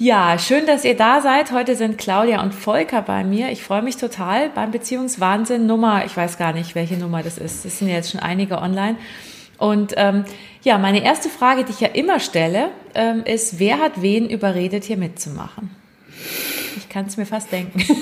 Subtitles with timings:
[0.00, 1.50] Ja, schön, dass ihr da seid.
[1.50, 3.50] Heute sind Claudia und Volker bei mir.
[3.50, 6.04] Ich freue mich total beim Beziehungswahnsinn Nummer.
[6.06, 7.64] Ich weiß gar nicht, welche Nummer das ist.
[7.64, 8.96] Es sind ja jetzt schon einige online.
[9.58, 10.24] Und ähm,
[10.62, 14.84] ja, meine erste Frage, die ich ja immer stelle, ähm, ist, wer hat wen überredet,
[14.84, 15.70] hier mitzumachen?
[16.76, 17.82] Ich kann es mir fast denken.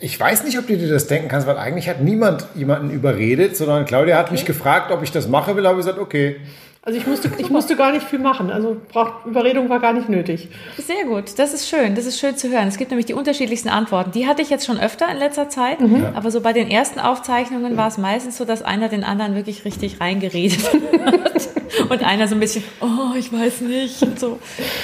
[0.00, 3.56] Ich weiß nicht, ob du dir das denken kannst, weil eigentlich hat niemand jemanden überredet,
[3.56, 4.34] sondern Claudia hat okay.
[4.34, 6.42] mich gefragt, ob ich das mache will, habe ich gesagt, okay.
[6.86, 8.50] Also ich musste, ich musste gar nicht viel machen.
[8.50, 10.48] Also braucht, Überredung war gar nicht nötig.
[10.76, 11.94] Sehr gut, das ist schön.
[11.94, 12.68] Das ist schön zu hören.
[12.68, 14.12] Es gibt nämlich die unterschiedlichsten Antworten.
[14.12, 15.80] Die hatte ich jetzt schon öfter in letzter Zeit.
[15.80, 16.04] Mhm.
[16.14, 19.64] Aber so bei den ersten Aufzeichnungen war es meistens so, dass einer den anderen wirklich
[19.64, 20.60] richtig reingeredet
[21.06, 21.48] hat.
[21.88, 24.02] Und einer so ein bisschen, oh, ich weiß nicht.
[24.02, 24.38] Und so.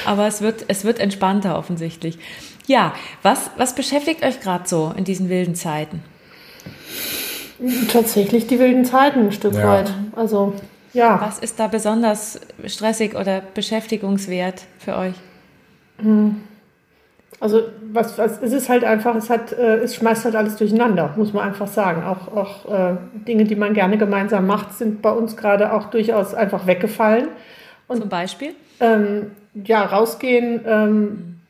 [0.06, 2.18] Aber es wird, es wird entspannter offensichtlich.
[2.66, 6.02] Ja, was, was beschäftigt euch gerade so in diesen wilden Zeiten?
[7.92, 9.68] Tatsächlich die wilden Zeiten ein Stück ja.
[9.68, 9.92] weit.
[10.16, 10.54] Also
[10.92, 11.20] ja.
[11.20, 15.14] Was ist da besonders stressig oder beschäftigungswert für euch?
[15.98, 16.40] Hm.
[17.40, 21.14] Also was, was es ist halt einfach, es hat, äh, es schmeißt halt alles durcheinander,
[21.16, 22.02] muss man einfach sagen.
[22.02, 26.34] Auch, auch äh, Dinge, die man gerne gemeinsam macht, sind bei uns gerade auch durchaus
[26.34, 27.28] einfach weggefallen.
[27.88, 28.54] Und, Zum Beispiel?
[28.78, 31.40] Ähm, ja, rausgehen, ähm,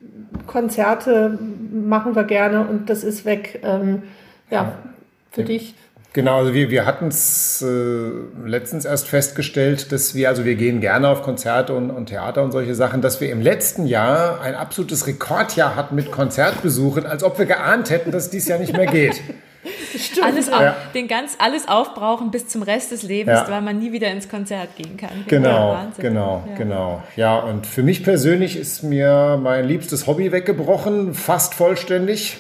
[0.47, 1.38] Konzerte
[1.72, 3.60] machen wir gerne und das ist weg.
[3.64, 4.04] Ähm,
[4.48, 4.72] ja,
[5.32, 5.47] für ja.
[5.48, 5.75] dich.
[6.12, 8.11] Genau, also wir, wir hatten es äh,
[8.44, 12.50] letztens erst festgestellt, dass wir, also wir gehen gerne auf Konzerte und, und Theater und
[12.50, 17.38] solche Sachen, dass wir im letzten Jahr ein absolutes Rekordjahr hatten mit Konzertbesuchen, als ob
[17.38, 19.20] wir geahnt hätten, dass es dieses Jahr nicht mehr geht.
[19.97, 20.27] Stimmt.
[20.27, 20.75] Alles, ja.
[20.94, 23.48] den ganz, alles aufbrauchen bis zum Rest des Lebens, ja.
[23.48, 25.25] weil man nie wieder ins Konzert gehen kann.
[25.28, 26.55] Genau, genau, ja.
[26.56, 27.03] genau.
[27.16, 32.38] Ja, und für mich persönlich ist mir mein liebstes Hobby weggebrochen, fast vollständig.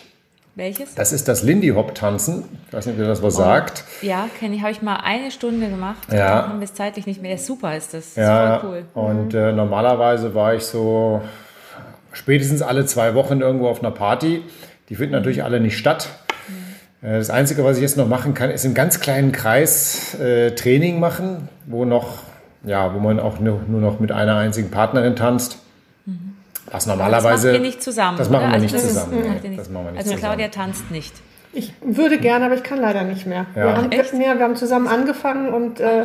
[0.60, 0.94] Welches?
[0.94, 2.44] Das ist das Lindy Hop Tanzen.
[2.66, 3.82] Ich weiß nicht, ob ihr das was oh, sagt.
[4.02, 4.60] Ja, kenne ich.
[4.60, 6.12] Habe ich mal eine Stunde gemacht.
[6.12, 6.48] Ja.
[6.48, 7.38] Haben wir es zeitlich nicht mehr.
[7.38, 8.14] Super ist das.
[8.14, 9.02] ja, voll cool.
[9.02, 9.38] Und mhm.
[9.38, 11.22] äh, normalerweise war ich so
[12.12, 14.42] spätestens alle zwei Wochen irgendwo auf einer Party.
[14.90, 15.44] Die finden natürlich mhm.
[15.44, 16.10] alle nicht statt.
[17.02, 17.08] Mhm.
[17.08, 20.50] Äh, das Einzige, was ich jetzt noch machen kann, ist im ganz kleinen Kreis äh,
[20.50, 22.18] Training machen, wo noch,
[22.64, 25.59] ja, wo man auch nur, nur noch mit einer einzigen Partnerin tanzt.
[26.70, 27.28] Was normalerweise.
[27.28, 28.18] Das machen wir nicht zusammen.
[28.18, 29.12] Das machen wir also nicht das zusammen.
[29.12, 30.20] Ist, nee, das machen wir nicht also zusammen.
[30.20, 31.14] Claudia tanzt nicht.
[31.52, 33.46] Ich würde gerne, aber ich kann leider nicht mehr.
[33.56, 33.64] Ja.
[33.64, 34.12] Wir, haben, Echt?
[34.12, 36.04] Ja, wir haben zusammen angefangen und äh,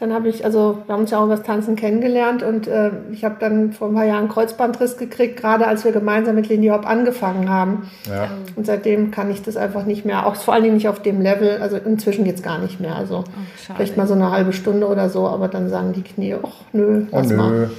[0.00, 2.90] dann habe ich, also wir haben uns ja auch über das Tanzen kennengelernt und äh,
[3.12, 6.48] ich habe dann vor ein paar Jahren einen Kreuzbandriss gekriegt, gerade als wir gemeinsam mit
[6.48, 7.88] Lindy Hop angefangen haben.
[8.10, 8.30] Ja.
[8.56, 11.20] Und seitdem kann ich das einfach nicht mehr, auch vor allen Dingen nicht auf dem
[11.20, 12.96] Level, also inzwischen jetzt gar nicht mehr.
[12.96, 16.34] Also oh, vielleicht mal so eine halbe Stunde oder so, aber dann sagen die Knie,
[16.34, 17.36] ach nö, oh, nö.
[17.36, 17.70] mal.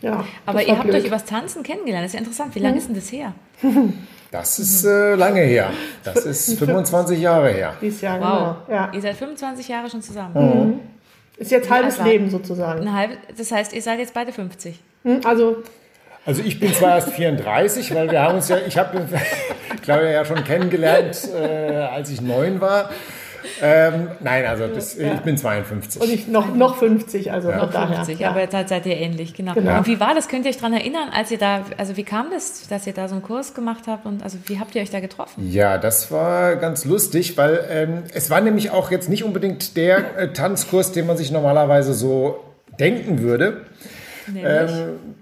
[0.00, 1.02] Ja, aber ihr habt blöd.
[1.02, 2.04] euch übers Tanzen kennengelernt.
[2.04, 2.54] Das ist ja interessant.
[2.54, 2.78] Wie lange mhm.
[2.78, 3.32] ist denn das her?
[4.30, 5.70] Das ist äh, lange her.
[6.04, 7.74] Das ist 25 Jahre her.
[7.80, 8.66] Dieses Jahr, wow.
[8.66, 8.76] genau.
[8.78, 8.92] Ja.
[8.92, 10.34] Ihr seid 25 Jahre schon zusammen.
[10.34, 10.80] Mhm.
[11.38, 12.80] Ist jetzt halbes also, Leben sozusagen.
[12.86, 14.78] Ein halb, das heißt, ihr seid jetzt beide 50.
[15.04, 15.62] Mhm, also
[16.28, 19.02] also ich bin zwar erst 34, weil wir haben uns ja, ich habe
[19.82, 22.90] Claudia ja schon kennengelernt, äh, als ich neun war.
[23.62, 25.14] Ähm, nein, also das, ja.
[25.14, 26.00] ich bin 52.
[26.00, 27.58] Und ich noch, noch 50, also ja.
[27.58, 28.30] noch 50, daher.
[28.30, 29.54] aber jetzt seid ihr ähnlich, genau.
[29.54, 29.78] genau.
[29.78, 30.28] Und wie war das?
[30.28, 33.08] Könnt ihr euch daran erinnern, als ihr da, also wie kam das, dass ihr da
[33.08, 35.50] so einen Kurs gemacht habt und also wie habt ihr euch da getroffen?
[35.50, 40.18] Ja, das war ganz lustig, weil ähm, es war nämlich auch jetzt nicht unbedingt der
[40.18, 42.44] äh, Tanzkurs, den man sich normalerweise so
[42.78, 43.64] denken würde.
[44.36, 45.16] Ähm,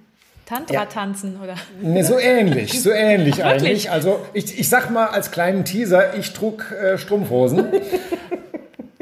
[0.47, 1.57] Tantra-Tanzen, oder?
[1.83, 3.91] Ne, so ähnlich, so ähnlich eigentlich.
[3.91, 7.67] Also ich, ich sag mal als kleinen Teaser, ich trug äh, Strumpfhosen.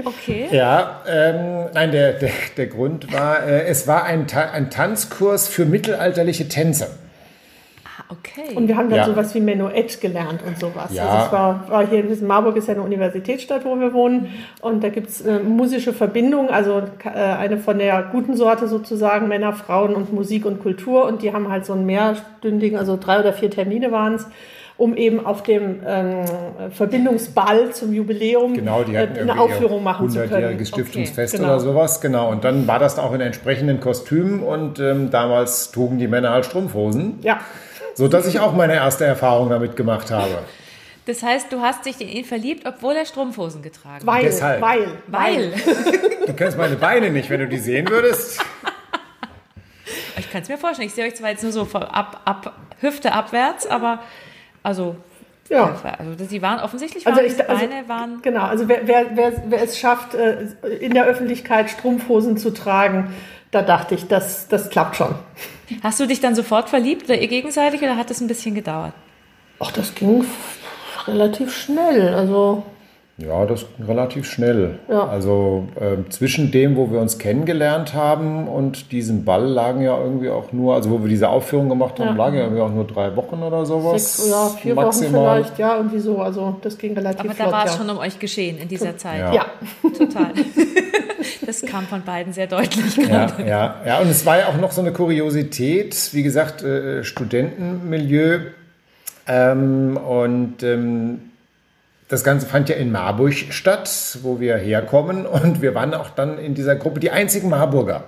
[0.07, 0.49] Okay.
[0.51, 5.49] Ja, ähm, nein, der, der, der Grund war, äh, es war ein, Ta ein Tanzkurs
[5.49, 6.89] für mittelalterliche Tänze.
[8.09, 8.55] Okay.
[8.55, 9.07] Und wir haben dann ja.
[9.07, 10.93] sowas wie Menuett gelernt und sowas.
[10.93, 11.07] Ja.
[11.07, 14.29] Also es war, war hier in Marburg ist ja eine Universitätsstadt, wo wir wohnen.
[14.61, 19.29] Und da gibt es eine musische Verbindung, also äh, eine von der guten Sorte sozusagen,
[19.29, 21.07] Männer, Frauen und Musik und Kultur.
[21.07, 24.27] Und die haben halt so einen mehrstündigen, also drei oder vier Termine waren es
[24.77, 26.25] um eben auf dem ähm,
[26.73, 30.57] Verbindungsball zum Jubiläum genau, die hatten äh, eine Aufführung machen zu können.
[30.57, 31.55] 100-jähriges Stiftungsfest okay, genau.
[31.55, 32.29] oder sowas, genau.
[32.31, 36.47] Und dann war das auch in entsprechenden Kostümen und ähm, damals trugen die Männer halt
[36.47, 37.21] Strumpfhosen.
[37.23, 37.39] Ja
[37.95, 40.39] so dass ich auch meine erste Erfahrung damit gemacht habe.
[41.07, 44.07] Das heißt, du hast dich in ihn verliebt, obwohl er Strumpfhosen getragen hat.
[44.07, 44.61] Weil, Deshalb.
[44.63, 45.53] weil, weil.
[46.27, 48.43] Du kennst meine Beine nicht, wenn du die sehen würdest.
[50.17, 50.89] Ich kann es mir vorstellen.
[50.89, 54.01] Ich sehe euch zwar jetzt nur so ab, ab Hüfte abwärts, aber
[54.63, 54.97] also
[55.51, 55.75] ja.
[55.99, 58.23] Also sie waren offensichtlich also waren ich, also, Beine waren.
[58.23, 60.47] Genau, also wer, wer, wer, wer es schafft, äh,
[60.81, 63.15] in der Öffentlichkeit Strumpfhosen zu tragen,
[63.55, 65.15] da dachte ich, das, das klappt schon.
[65.83, 68.93] Hast du dich dann sofort verliebt oder ihr gegenseitig oder hat es ein bisschen gedauert?
[69.61, 70.25] Ach, das ging
[71.07, 72.15] relativ schnell.
[72.15, 72.65] Also
[73.17, 74.81] Ja, das relativ schnell.
[74.89, 75.07] Ja.
[75.07, 80.31] Also äh, zwischen dem, wo wir uns kennengelernt haben und diesem Ball lagen ja irgendwie
[80.31, 82.15] auch nur, also wo wir diese Aufführung gemacht haben, ja.
[82.15, 84.17] lagen ja irgendwie auch nur drei Wochen oder sowas.
[84.17, 85.13] Sechs, ja, vier maximal.
[85.13, 86.19] Wochen vielleicht, ja, irgendwie so.
[86.19, 87.41] Also das ging relativ Aber flott.
[87.41, 87.79] Aber da war es ja.
[87.79, 89.21] schon um euch geschehen in dieser Zeit.
[89.21, 89.35] Ja.
[89.35, 89.47] ja.
[89.97, 90.33] Total.
[91.47, 93.43] Das kam von beiden sehr deutlich gerade.
[93.43, 97.03] Ja, ja, ja, und es war ja auch noch so eine Kuriosität, wie gesagt, äh,
[97.03, 98.41] Studentenmilieu.
[99.27, 101.31] Ähm, und ähm,
[102.09, 105.27] das Ganze fand ja in Marburg statt, wo wir herkommen.
[105.27, 108.05] Und wir waren auch dann in dieser Gruppe die einzigen Marburger.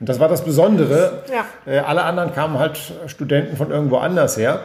[0.00, 1.24] Und das war das Besondere.
[1.32, 1.44] Ja.
[1.70, 4.60] Äh, alle anderen kamen halt Studenten von irgendwo anders her.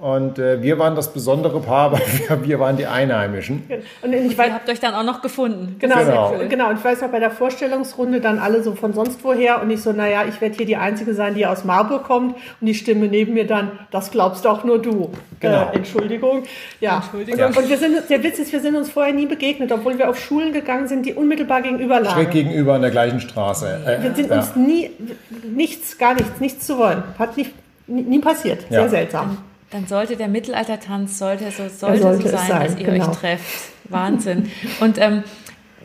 [0.00, 3.62] Und äh, wir waren das besondere Paar, weil wir, wir waren die Einheimischen.
[4.02, 5.76] Und ich weiß, ihr habt euch dann auch noch gefunden.
[5.78, 6.34] Genau, genau.
[6.34, 6.48] Cool.
[6.48, 6.70] genau.
[6.70, 9.62] Und ich weiß noch bei der Vorstellungsrunde dann alle so von sonst woher.
[9.62, 12.34] Und ich so, naja, ich werde hier die Einzige sein, die aus Marburg kommt.
[12.34, 15.10] Und die Stimme neben mir dann, das glaubst auch nur du.
[15.40, 15.70] Genau.
[15.72, 16.42] Äh, Entschuldigung.
[16.80, 16.96] Ja.
[16.96, 17.46] Entschuldigung.
[17.46, 20.08] Und, und, wir sind, der Witz ist, wir sind uns vorher nie begegnet, obwohl wir
[20.08, 22.14] auf Schulen gegangen sind, die unmittelbar gegenüber lagen.
[22.14, 23.80] Schräg gegenüber an der gleichen Straße.
[23.86, 24.38] Äh, wir sind ja.
[24.38, 24.90] uns nie,
[25.44, 27.02] nichts, gar nichts, nichts zu wollen.
[27.18, 27.52] Hat nicht,
[27.86, 28.62] nie, nie passiert.
[28.68, 28.88] Sehr ja.
[28.88, 29.38] seltsam.
[29.72, 33.08] Dann sollte der Mittelaltertanz sollte so, sollte sollte so sein, sein, dass ihr genau.
[33.08, 33.72] euch trefft.
[33.88, 34.50] Wahnsinn.
[34.80, 35.24] Und ähm,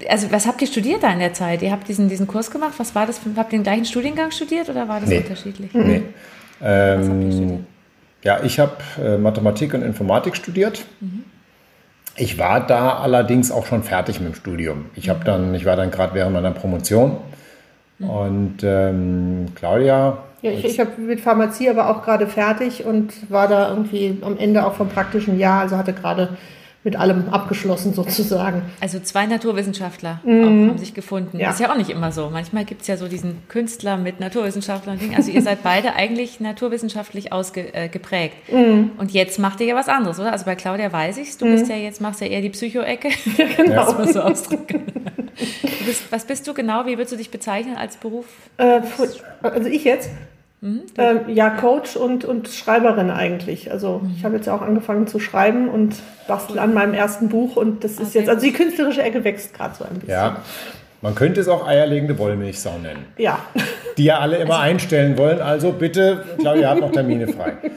[0.09, 1.61] also was habt ihr studiert da in der Zeit?
[1.61, 2.73] Ihr habt diesen, diesen Kurs gemacht.
[2.77, 3.21] Was war das?
[3.35, 5.19] Habt ihr den gleichen Studiengang studiert oder war das nee.
[5.19, 5.73] unterschiedlich?
[5.73, 6.03] Nee.
[6.61, 7.59] Ähm, was habt ihr studiert?
[8.23, 10.85] Ja, ich habe äh, Mathematik und Informatik studiert.
[10.99, 11.23] Mhm.
[12.15, 14.85] Ich war da allerdings auch schon fertig mit dem Studium.
[14.95, 17.17] Ich habe dann, ich war dann gerade während meiner Promotion
[17.99, 18.09] mhm.
[18.09, 23.47] und ähm, Claudia ja, ich, ich habe mit Pharmazie aber auch gerade fertig und war
[23.47, 26.37] da irgendwie am Ende auch vom praktischen Jahr, also hatte gerade
[26.83, 28.61] mit allem abgeschlossen sozusagen.
[28.79, 30.45] Also zwei Naturwissenschaftler mhm.
[30.45, 31.39] haben sich gefunden.
[31.39, 31.49] Ja.
[31.49, 32.29] Ist ja auch nicht immer so.
[32.29, 34.99] Manchmal gibt es ja so diesen Künstler mit Naturwissenschaftlern.
[35.15, 38.35] Also ihr seid beide eigentlich naturwissenschaftlich ausgeprägt.
[38.49, 38.91] Äh, mhm.
[38.97, 40.31] Und jetzt macht ihr ja was anderes, oder?
[40.31, 41.37] Also bei Claudia weiß ich es.
[41.37, 41.51] Du mhm.
[41.51, 43.09] bist ja jetzt, machst ja eher die Psycho-Ecke.
[43.37, 43.93] Ja, genau.
[43.93, 44.83] Das so ausdrücken.
[45.85, 46.85] Bist, was bist du genau?
[46.85, 48.25] Wie würdest du dich bezeichnen als Beruf?
[48.57, 48.81] Äh,
[49.43, 50.09] also ich jetzt?
[50.67, 53.71] Mhm, ähm, ja, Coach und, und Schreiberin eigentlich.
[53.71, 54.15] Also mhm.
[54.17, 55.95] ich habe jetzt auch angefangen zu schreiben und
[56.27, 59.75] bastel an meinem ersten Buch und das ist jetzt, also die künstlerische Ecke wächst gerade
[59.75, 60.09] so ein bisschen.
[60.09, 60.41] Ja,
[61.01, 63.05] man könnte es auch eierlegende Wollmilchsau nennen.
[63.17, 63.39] Ja.
[63.97, 65.39] Die ja alle immer also, einstellen wollen.
[65.39, 67.57] Also bitte, Claudia hat noch Termine frei.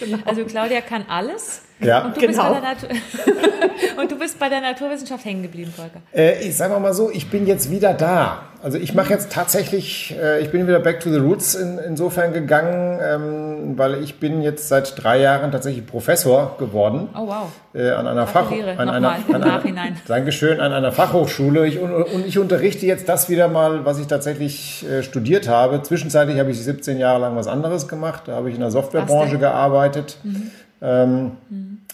[0.00, 0.18] Genau.
[0.26, 1.62] Also Claudia kann alles.
[1.80, 2.54] Ja, und du, genau.
[2.54, 2.86] bist
[3.98, 6.00] und du bist bei der Naturwissenschaft hängen geblieben, Volker.
[6.12, 8.42] Äh, ich sage mal so, ich bin jetzt wieder da.
[8.60, 12.32] Also ich mache jetzt tatsächlich, äh, ich bin wieder back to the roots in, insofern
[12.32, 17.08] gegangen, ähm, weil ich bin jetzt seit drei Jahren tatsächlich Professor geworden.
[17.14, 17.52] Oh wow.
[17.72, 19.62] Äh, an einer Fach, an einer, an einer,
[20.08, 21.68] Dankeschön, an einer Fachhochschule.
[21.68, 25.80] Ich, und, und, ich unterrichte jetzt das wieder mal, was ich tatsächlich äh, studiert habe.
[25.82, 28.24] Zwischenzeitlich habe ich 17 Jahre lang was anderes gemacht.
[28.26, 30.18] Da habe ich in der Softwarebranche gearbeitet.
[30.24, 30.50] Mhm.
[30.80, 31.32] Ähm,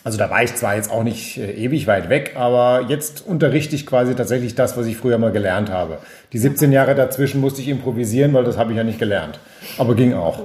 [0.04, 3.74] also da war ich zwar jetzt auch nicht äh, ewig weit weg, aber jetzt unterrichte
[3.74, 5.98] ich quasi tatsächlich das, was ich früher mal gelernt habe.
[6.32, 9.40] Die 17 Jahre dazwischen musste ich improvisieren, weil das habe ich ja nicht gelernt.
[9.78, 10.44] Aber ging auch.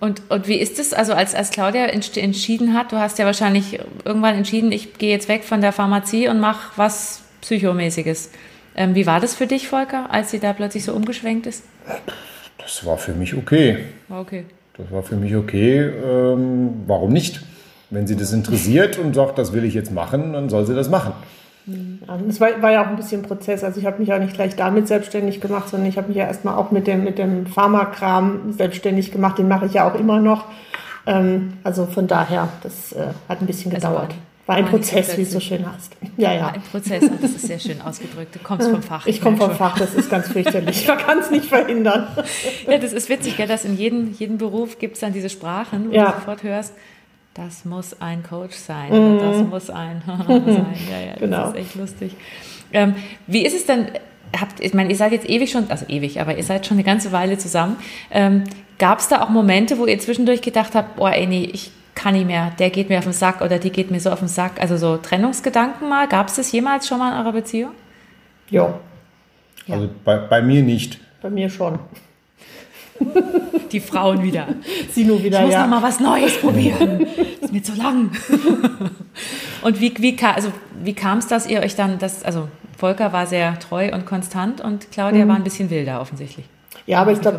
[0.00, 3.80] Und, und wie ist es, also als, als Claudia entschieden hat, du hast ja wahrscheinlich
[4.04, 8.30] irgendwann entschieden, ich gehe jetzt weg von der Pharmazie und mache was Psychomäßiges.
[8.76, 11.64] Ähm, wie war das für dich, Volker, als sie da plötzlich so umgeschwenkt ist?
[12.58, 13.86] Das war für mich okay.
[14.08, 14.44] War okay.
[14.78, 15.80] Das war für mich okay.
[15.80, 17.42] Ähm, warum nicht?
[17.90, 20.88] Wenn sie das interessiert und sagt, das will ich jetzt machen, dann soll sie das
[20.88, 21.12] machen.
[22.28, 23.62] Es war, war, ja auch ein bisschen Prozess.
[23.62, 26.24] Also ich habe mich ja nicht gleich damit selbstständig gemacht, sondern ich habe mich ja
[26.24, 29.38] erstmal auch mit dem, mit dem Pharmakram selbstständig gemacht.
[29.38, 30.46] Den mache ich ja auch immer noch.
[31.06, 34.14] Ähm, also von daher, das äh, hat ein bisschen gedauert.
[34.48, 35.94] War ein Prozess, wie du so schön hast.
[36.16, 36.40] Ja, ja.
[36.40, 38.34] War ein Prozess, das ist sehr schön ausgedrückt.
[38.34, 39.06] Du kommst vom Fach.
[39.06, 40.88] Ich komme vom Fach, das ist ganz fürchterlich.
[40.88, 42.08] Man kann es nicht verhindern.
[42.66, 45.90] Ja, das ist witzig, gell, dass in jedem, jedem Beruf gibt es dann diese Sprachen,
[45.90, 46.06] wo ja.
[46.06, 46.72] du sofort hörst,
[47.34, 49.18] das muss ein Coach sein, mhm.
[49.18, 50.66] das muss ein sein.
[50.90, 51.48] Ja, ja, das genau.
[51.50, 52.16] ist echt lustig.
[52.72, 52.94] Ähm,
[53.26, 53.88] wie ist es denn,
[54.34, 56.84] habt, ich meine, ihr seid jetzt ewig schon, also ewig, aber ihr seid schon eine
[56.84, 57.76] ganze Weile zusammen.
[58.10, 58.44] Ähm,
[58.78, 62.14] Gab es da auch Momente, wo ihr zwischendurch gedacht habt, boah, ey, nee, ich kann
[62.14, 64.28] nicht mehr, der geht mir auf den Sack oder die geht mir so auf den
[64.28, 64.60] Sack.
[64.60, 66.06] Also so Trennungsgedanken mal.
[66.06, 67.72] Gab es das jemals schon mal in eurer Beziehung?
[68.48, 68.74] Jo.
[69.66, 69.74] Ja.
[69.74, 71.00] Also bei, bei mir nicht.
[71.20, 71.80] Bei mir schon.
[73.72, 74.46] Die Frauen wieder.
[74.92, 75.62] Sie nur wieder, ich muss ja.
[75.62, 77.06] noch mal was Neues probieren.
[77.40, 78.10] Das ist mir zu lang.
[79.62, 80.52] Und wie, wie, also,
[80.82, 84.60] wie kam es, dass ihr euch dann, das, also Volker war sehr treu und konstant
[84.60, 85.28] und Claudia mhm.
[85.28, 86.46] war ein bisschen wilder offensichtlich.
[86.88, 87.38] Ja, aber ich glaube,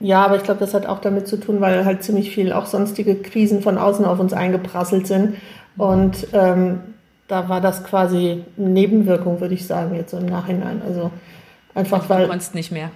[0.00, 2.64] ja, aber ich glaube, das hat auch damit zu tun, weil halt ziemlich viel auch
[2.64, 5.34] sonstige Krisen von außen auf uns eingeprasselt sind.
[5.76, 6.80] Und ähm,
[7.28, 10.80] da war das quasi eine Nebenwirkung, würde ich sagen, jetzt so im Nachhinein.
[10.86, 11.10] Also
[11.74, 12.22] einfach du weil.
[12.22, 12.90] Du konntest nicht mehr.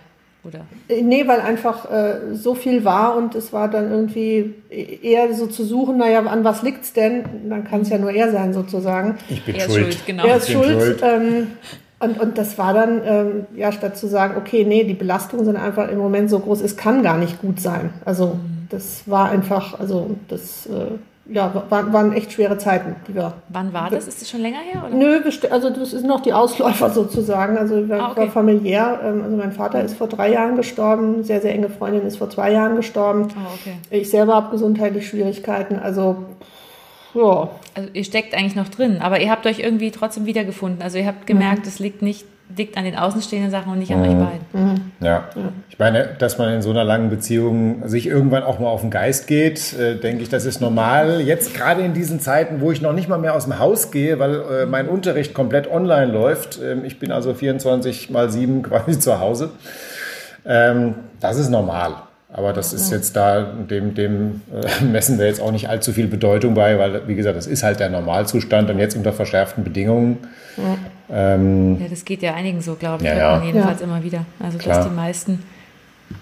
[0.45, 0.61] Oder?
[0.89, 5.47] Äh, nee, weil einfach äh, so viel war und es war dann irgendwie eher so
[5.47, 7.51] zu suchen, naja, an was liegt es denn?
[7.51, 9.19] Dann kann es ja nur er sein, sozusagen.
[9.29, 9.93] Ich bin er schuld.
[9.93, 10.07] schuld.
[10.07, 10.25] genau.
[10.25, 10.81] Er ist schuld.
[10.81, 11.03] schuld.
[11.03, 11.49] Ähm,
[12.03, 15.57] und, und das war dann, ähm, ja, statt zu sagen, okay, nee, die Belastungen sind
[15.57, 17.91] einfach im Moment so groß, es kann gar nicht gut sein.
[18.05, 18.39] Also
[18.71, 23.35] das war einfach, also das äh, ja, waren, waren echt schwere Zeiten, die wir.
[23.49, 24.09] Wann war das?
[24.09, 24.83] Ist das schon länger her?
[24.85, 24.97] Oder?
[24.97, 27.57] Nö, also das ist noch die Ausläufer sozusagen.
[27.57, 28.23] Also wir ah, okay.
[28.23, 29.01] war familiär.
[29.05, 32.31] Ähm, also mein Vater ist vor drei Jahren gestorben, sehr, sehr enge Freundin ist vor
[32.31, 33.29] zwei Jahren gestorben.
[33.31, 33.77] Oh, okay.
[33.91, 35.79] Ich selber habe gesundheitliche Schwierigkeiten.
[35.79, 36.17] Also
[37.15, 37.51] ja.
[37.75, 40.83] Also ihr steckt eigentlich noch drin, aber ihr habt euch irgendwie trotzdem wiedergefunden.
[40.83, 42.27] Also ihr habt gemerkt, es liegt nicht
[42.57, 44.05] liegt an den außenstehenden Sachen und nicht an mhm.
[44.05, 44.47] euch beiden.
[44.53, 44.93] Mhm.
[45.01, 45.29] Ja.
[45.69, 48.91] ich meine, dass man in so einer langen Beziehung sich irgendwann auch mal auf den
[48.91, 51.21] Geist geht, äh, denke ich, das ist normal.
[51.21, 54.19] Jetzt gerade in diesen Zeiten, wo ich noch nicht mal mehr aus dem Haus gehe,
[54.19, 56.61] weil äh, mein Unterricht komplett online läuft.
[56.63, 59.51] Ähm, ich bin also 24 mal 7 quasi zu Hause.
[60.45, 61.95] Ähm, das ist normal.
[62.35, 66.07] Aber das ist jetzt da, dem, dem äh, messen wir jetzt auch nicht allzu viel
[66.07, 70.19] Bedeutung bei, weil, wie gesagt, das ist halt der Normalzustand und jetzt unter verschärften Bedingungen.
[70.57, 73.43] Ja, ähm, ja das geht ja einigen so, glaube ich, ja, ja.
[73.45, 73.87] jedenfalls ja.
[73.87, 74.25] immer wieder.
[74.43, 74.79] Also, Klar.
[74.79, 75.43] dass die meisten,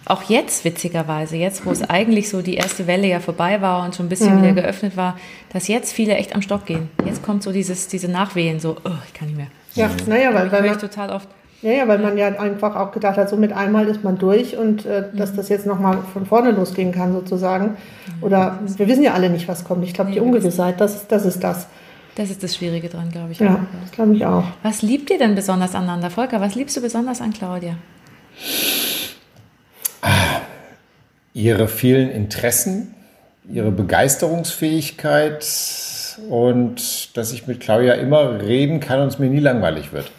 [0.05, 3.95] auch jetzt witzigerweise, jetzt, wo es eigentlich so die erste Welle ja vorbei war und
[3.95, 4.43] schon ein bisschen mhm.
[4.43, 5.17] wieder geöffnet war,
[5.53, 6.89] dass jetzt viele echt am Stock gehen.
[7.07, 9.49] Jetzt kommt so dieses, diese Nachwehen, so, oh, ich kann nicht mehr.
[9.75, 9.95] Ja, mhm.
[10.07, 11.29] naja, weil, weil man, total oft
[11.63, 14.57] ja, ja, weil man ja einfach auch gedacht hat, so mit einmal ist man durch
[14.57, 15.37] und äh, dass mhm.
[15.37, 17.77] das jetzt nochmal von vorne losgehen kann sozusagen.
[18.23, 19.85] Oder wir wissen ja alle nicht, was kommt.
[19.85, 21.67] Ich glaube, die Ungewissheit, das, das ist das.
[22.15, 23.39] Das ist das Schwierige dran, glaube ich.
[23.39, 23.81] Ja, auch.
[23.83, 24.45] das glaube ich auch.
[24.63, 26.11] Was liebt ihr denn besonders aneinander?
[26.11, 27.77] Volker, was liebst du besonders an Claudia?
[31.35, 32.95] Ihre vielen Interessen,
[33.51, 35.47] ihre Begeisterungsfähigkeit
[36.29, 40.11] und dass ich mit Claudia immer reden kann und es mir nie langweilig wird.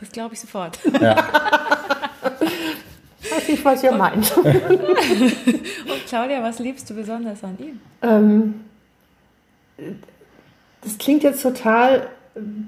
[0.00, 0.78] Das glaube ich sofort.
[1.00, 1.16] Ja.
[3.30, 4.36] weiß nicht, was ihr meint.
[4.36, 7.80] Und Claudia, was liebst du besonders an ihm?
[8.02, 8.54] Ähm,
[10.82, 12.08] das klingt jetzt total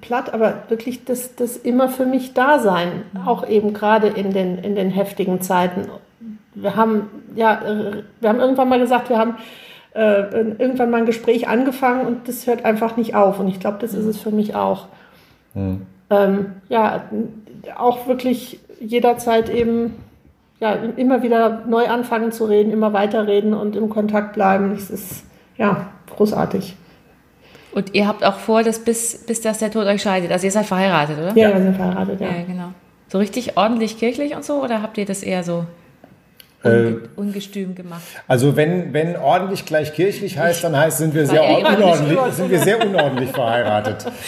[0.01, 3.29] platt, aber wirklich das, das immer für mich da sein, mhm.
[3.29, 5.87] auch eben gerade in den, in den heftigen Zeiten.
[6.55, 7.63] Wir haben, ja,
[8.21, 9.37] wir haben irgendwann mal gesagt, wir haben
[9.95, 13.39] äh, irgendwann mal ein Gespräch angefangen und das hört einfach nicht auf.
[13.39, 14.89] Und ich glaube, das ist es für mich auch.
[15.55, 17.05] Mhm ähm, ja,
[17.77, 19.97] auch wirklich jederzeit eben
[20.61, 24.73] ja, immer wieder neu anfangen zu reden, immer weiterreden und im Kontakt bleiben.
[24.75, 25.25] Das ist
[25.57, 26.77] ja großartig.
[27.73, 30.33] Und ihr habt auch vor, dass bis, bis das der Tod euch scheidet.
[30.33, 31.37] Also ihr seid verheiratet, oder?
[31.37, 32.27] Ja, wir sind verheiratet, ja.
[32.27, 32.69] Ja, genau.
[33.09, 35.65] So richtig ordentlich kirchlich und so, oder habt ihr das eher so
[36.63, 38.03] äh, ungestüm gemacht.
[38.29, 42.61] Also wenn, wenn ordentlich gleich kirchlich heißt, dann heißt, sind wir sehr unordentlich, sind wir
[42.61, 44.05] sehr unordentlich verheiratet.
[44.05, 44.11] Ja.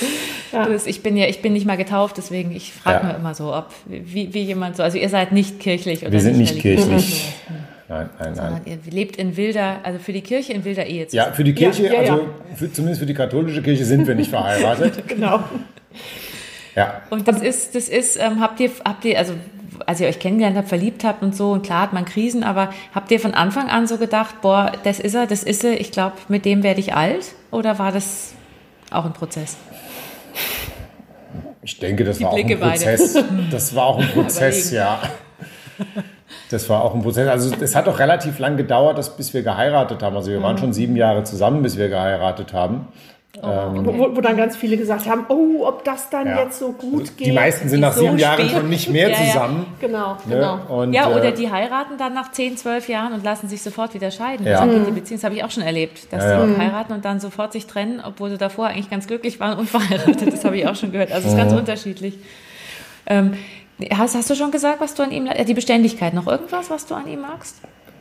[0.52, 3.12] Du, ich bin ja, ich bin nicht mal getauft, deswegen ich frage ja.
[3.12, 6.20] mir immer so, ob wie, wie jemand so, also ihr seid nicht kirchlich oder Wir
[6.20, 7.32] sind nicht, nicht kirchlich.
[7.88, 8.60] Nein, nein, nein.
[8.66, 11.06] Ihr lebt in wilder, also für die Kirche in wilder Ehe.
[11.10, 14.28] Ja, für die Kirche, ja, also für, zumindest für die katholische Kirche sind wir nicht
[14.28, 15.02] verheiratet.
[15.08, 15.42] genau.
[16.74, 17.00] Ja.
[17.08, 19.32] Und das ist, das ist, ähm, habt ihr, habt ihr, also
[19.86, 22.72] als ihr euch kennengelernt habt, verliebt habt und so, und klar hat man Krisen, aber
[22.94, 25.90] habt ihr von Anfang an so gedacht, boah, das ist er, das ist er, ich
[25.90, 27.34] glaube, mit dem werde ich alt?
[27.50, 28.34] Oder war das
[28.90, 29.56] auch ein Prozess?
[31.62, 33.18] Ich denke, das Die war Blicke auch ein Prozess.
[33.50, 35.00] Das war auch ein Prozess, ja.
[36.50, 37.28] Das war auch ein Prozess.
[37.28, 40.16] Also es hat auch relativ lang gedauert, dass, bis wir geheiratet haben.
[40.16, 40.60] Also wir waren mhm.
[40.60, 42.88] schon sieben Jahre zusammen, bis wir geheiratet haben.
[43.40, 46.42] Oh, ähm, wo, wo, dann ganz viele gesagt haben, oh, ob das dann ja.
[46.42, 47.28] jetzt so gut also geht.
[47.28, 49.66] Die meisten sind nach so sieben Jahren schon nicht mehr ja, zusammen.
[49.80, 49.86] Ja.
[49.86, 50.18] Genau, ne?
[50.28, 50.80] genau.
[50.82, 53.94] Und, ja, oder äh, die heiraten dann nach zehn, zwölf Jahren und lassen sich sofort
[53.94, 54.46] wieder scheiden.
[54.46, 54.60] Ja.
[54.60, 57.54] Also die Beziehung, das habe ich auch schon erlebt, dass sie heiraten und dann sofort
[57.54, 60.30] sich trennen, obwohl sie davor eigentlich ganz glücklich waren und verheiratet.
[60.30, 61.10] Das habe ich auch schon gehört.
[61.10, 62.18] Also es ist ganz unterschiedlich.
[63.06, 63.32] Ähm,
[63.96, 66.94] hast, hast du schon gesagt, was du an ihm, die Beständigkeit, noch irgendwas, was du
[66.94, 67.56] an ihm magst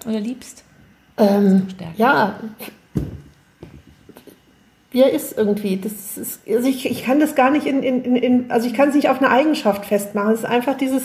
[0.05, 0.65] oder liebst?
[1.17, 2.35] Ähm, ja,
[4.91, 5.77] wie er ist irgendwie.
[5.77, 8.89] Das ist, also ich, ich kann das gar nicht in, in, in, also ich kann
[8.89, 10.33] es nicht auf eine Eigenschaft festmachen.
[10.33, 11.03] Es ist einfach dieses,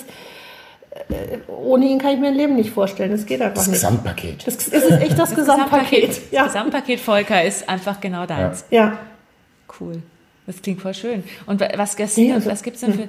[1.09, 3.12] äh, ohne ihn kann ich mir ein Leben nicht vorstellen.
[3.12, 3.75] Das geht einfach das nicht.
[3.75, 4.47] Gesamtpaket.
[4.47, 6.09] Das, das ist echt das, das Gesamtpaket.
[6.09, 6.33] Gesamtpaket.
[6.33, 6.45] Ja.
[6.45, 8.64] Das Gesamtpaket Volker ist einfach genau deins.
[8.71, 8.81] Ja.
[8.81, 8.99] ja.
[9.81, 10.02] Cool.
[10.47, 11.25] Das klingt voll schön.
[11.47, 13.09] Und was, was, ja, also, was gibt es denn für.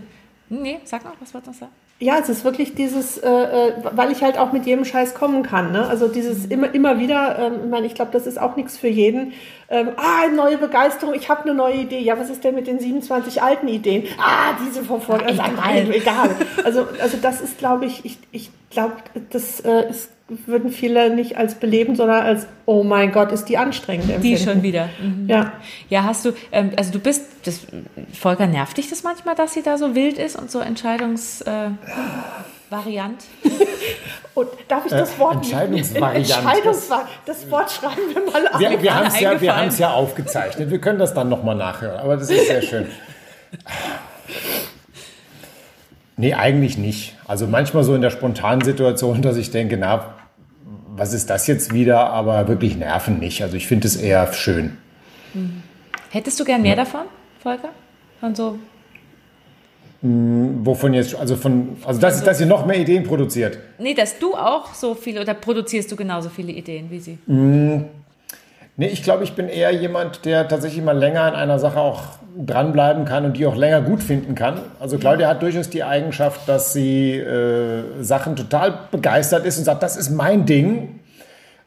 [0.49, 1.71] Nee, sag noch, was wolltest du sagen?
[1.99, 5.41] Ja, es ist wirklich dieses, äh, äh, weil ich halt auch mit jedem Scheiß kommen
[5.41, 5.71] kann.
[5.71, 5.87] Ne?
[5.87, 8.87] Also dieses immer, immer wieder, ähm, ich meine, ich glaube, das ist auch nichts für
[8.87, 9.33] jeden.
[9.67, 11.99] Ähm, ah, neue Begeisterung, ich habe eine neue Idee.
[11.99, 14.03] Ja, was ist denn mit den 27 alten Ideen?
[14.19, 15.25] Ah, diese vorher.
[15.25, 15.91] Also, egal.
[15.91, 16.29] egal.
[16.63, 18.93] Also, also das ist, glaube ich, ich, ich glaube,
[19.31, 20.11] das äh, ist
[20.45, 24.09] würden viele nicht als beleben, sondern als, oh mein Gott, ist die anstrengend.
[24.09, 24.23] Empfinden.
[24.23, 24.89] Die schon wieder.
[25.01, 25.29] Mhm.
[25.29, 25.53] Ja.
[25.89, 27.65] Ja, hast du, ähm, also du bist, das,
[28.13, 31.41] Volker, nervt dich das manchmal, dass sie da so wild ist und so Entscheidungs...
[31.41, 31.69] Äh.
[34.33, 36.17] Und darf ich das Wort äh, Entscheidungsvariant.
[36.17, 37.09] Entscheidungsvariant.
[37.25, 38.59] Das Wort schreiben wir mal auf.
[38.59, 40.69] Wir, wir haben es ja, wir ja aufgezeichnet.
[40.69, 41.97] Wir können das dann nochmal nachhören.
[41.97, 42.87] Aber das ist sehr schön.
[46.17, 47.15] Nee, eigentlich nicht.
[47.25, 50.16] Also manchmal so in der spontanen Situation, dass ich denke, na,
[50.97, 52.09] was ist das jetzt wieder?
[52.09, 53.41] Aber wirklich nerven nicht.
[53.43, 54.77] Also ich finde es eher schön.
[55.33, 55.63] Hm.
[56.09, 56.83] Hättest du gern mehr ja.
[56.83, 57.05] davon,
[57.41, 57.69] Volker?
[58.19, 58.57] Von so
[60.01, 63.57] hm, Wovon jetzt, also von, also dass, also, dass ihr noch mehr Ideen produziert.
[63.79, 67.17] Nee, dass du auch so viele oder produzierst du genauso viele Ideen wie sie?
[67.25, 67.85] Mm,
[68.75, 72.03] nee, ich glaube, ich bin eher jemand, der tatsächlich mal länger an einer Sache auch
[72.45, 74.59] dranbleiben kann und die auch länger gut finden kann.
[74.79, 79.83] Also Claudia hat durchaus die Eigenschaft, dass sie äh, Sachen total begeistert ist und sagt,
[79.83, 80.99] das ist mein Ding.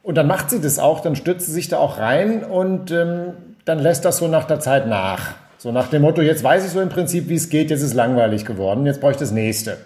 [0.02, 3.32] Und dann macht sie das auch, dann stürzt sie sich da auch rein und ähm,
[3.64, 5.34] dann lässt das so nach der Zeit nach.
[5.58, 7.92] So nach dem Motto, jetzt weiß ich so im Prinzip, wie es geht, jetzt ist
[7.92, 9.76] langweilig geworden, jetzt brauche ich das nächste.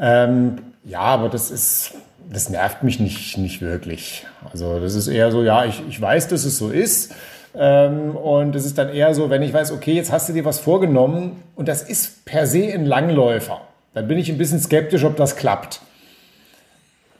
[0.00, 1.92] Ähm, ja, aber das ist,
[2.28, 4.26] das nervt mich nicht, nicht wirklich.
[4.50, 7.14] Also das ist eher so, ja, ich, ich weiß, dass es so ist.
[7.54, 10.44] Ähm, und es ist dann eher so, wenn ich weiß, okay, jetzt hast du dir
[10.44, 13.60] was vorgenommen und das ist per se ein Langläufer,
[13.94, 15.80] dann bin ich ein bisschen skeptisch, ob das klappt.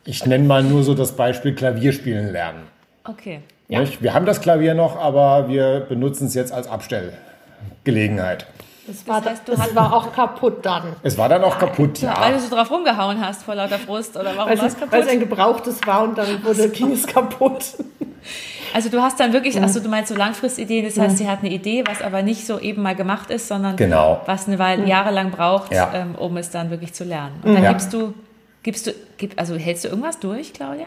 [0.04, 2.62] Ich nenne mal nur so das Beispiel Klavierspielen lernen.
[3.04, 3.40] Okay.
[3.68, 3.84] Ja.
[4.00, 8.46] Wir haben das Klavier noch, aber wir benutzen es jetzt als Abstellgelegenheit.
[8.86, 10.96] Das war, das, heißt, das war auch kaputt dann.
[11.04, 12.20] Es war dann auch kaputt, ja.
[12.20, 14.92] Weil du so drauf rumgehauen hast vor lauter Frust oder warum war es kaputt?
[14.92, 17.64] Weil es ein gebrauchtes war und dann wurde, ging es kaputt.
[18.72, 21.50] Also du hast dann wirklich, also du meinst so Langfristideen, das heißt, sie hat eine
[21.50, 24.20] Idee, was aber nicht so eben mal gemacht ist, sondern genau.
[24.26, 25.90] was eine Weile jahrelang braucht, ja.
[25.94, 27.34] ähm, um es dann wirklich zu lernen.
[27.42, 27.72] Und dann ja.
[27.72, 28.14] gibst du,
[28.62, 30.86] gibst du, gib, also hältst du irgendwas durch, Claudia?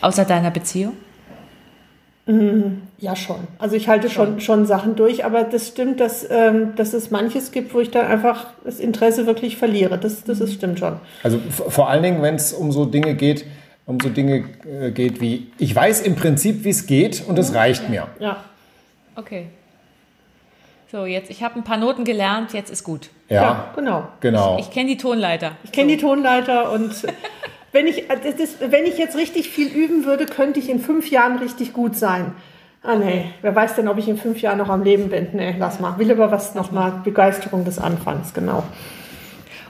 [0.00, 0.92] Außer deiner Beziehung?
[2.26, 2.82] Mhm.
[2.98, 3.36] Ja, schon.
[3.58, 7.52] Also ich halte schon, schon Sachen durch, aber das stimmt, dass, ähm, dass es manches
[7.52, 9.96] gibt, wo ich dann einfach das Interesse wirklich verliere.
[9.96, 10.96] Das, das ist, stimmt schon.
[11.22, 13.46] Also vor allen Dingen, wenn es um so Dinge geht,
[13.86, 17.54] um so Dinge äh, geht wie, ich weiß im Prinzip, wie es geht und es
[17.54, 18.08] reicht mir.
[18.18, 18.44] Ja.
[19.14, 19.46] Okay.
[20.90, 23.10] So, jetzt, ich habe ein paar Noten gelernt, jetzt ist gut.
[23.28, 24.08] Ja, ja genau.
[24.20, 24.58] genau.
[24.58, 25.52] Ich, ich kenne die Tonleiter.
[25.64, 25.96] Ich kenne so.
[25.96, 26.92] die Tonleiter und
[27.72, 31.10] wenn ich, äh, das, wenn ich jetzt richtig viel üben würde, könnte ich in fünf
[31.10, 32.32] Jahren richtig gut sein.
[32.82, 35.28] Ah nee, wer weiß denn, ob ich in fünf Jahren noch am Leben bin?
[35.32, 35.98] Nee, lass mal.
[35.98, 38.62] Will aber was nochmal Begeisterung des Anfangs, genau.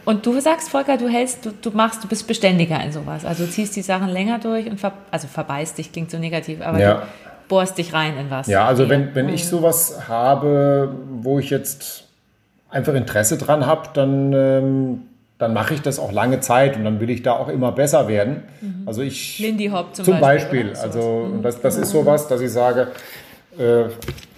[0.07, 3.25] Und du sagst, Volker, du hältst, du, du machst, du bist beständiger in sowas.
[3.25, 6.61] Also du ziehst die Sachen länger durch und ver, also verbeißt dich, klingt so negativ,
[6.63, 6.95] aber ja.
[6.95, 7.03] du
[7.49, 8.47] bohrst dich rein in was.
[8.47, 9.49] Ja, also wenn, wenn ich mhm.
[9.49, 12.05] sowas habe, wo ich jetzt
[12.71, 15.03] einfach Interesse dran habe, dann, ähm,
[15.39, 18.07] dann mache ich das auch lange Zeit und dann will ich da auch immer besser
[18.07, 18.45] werden.
[18.61, 18.83] Mhm.
[18.87, 20.69] Also ich Lindy Hop zum, zum Beispiel.
[20.69, 21.43] Beispiel also mhm.
[21.43, 22.93] das, das ist sowas, dass ich sage,
[23.59, 23.87] äh,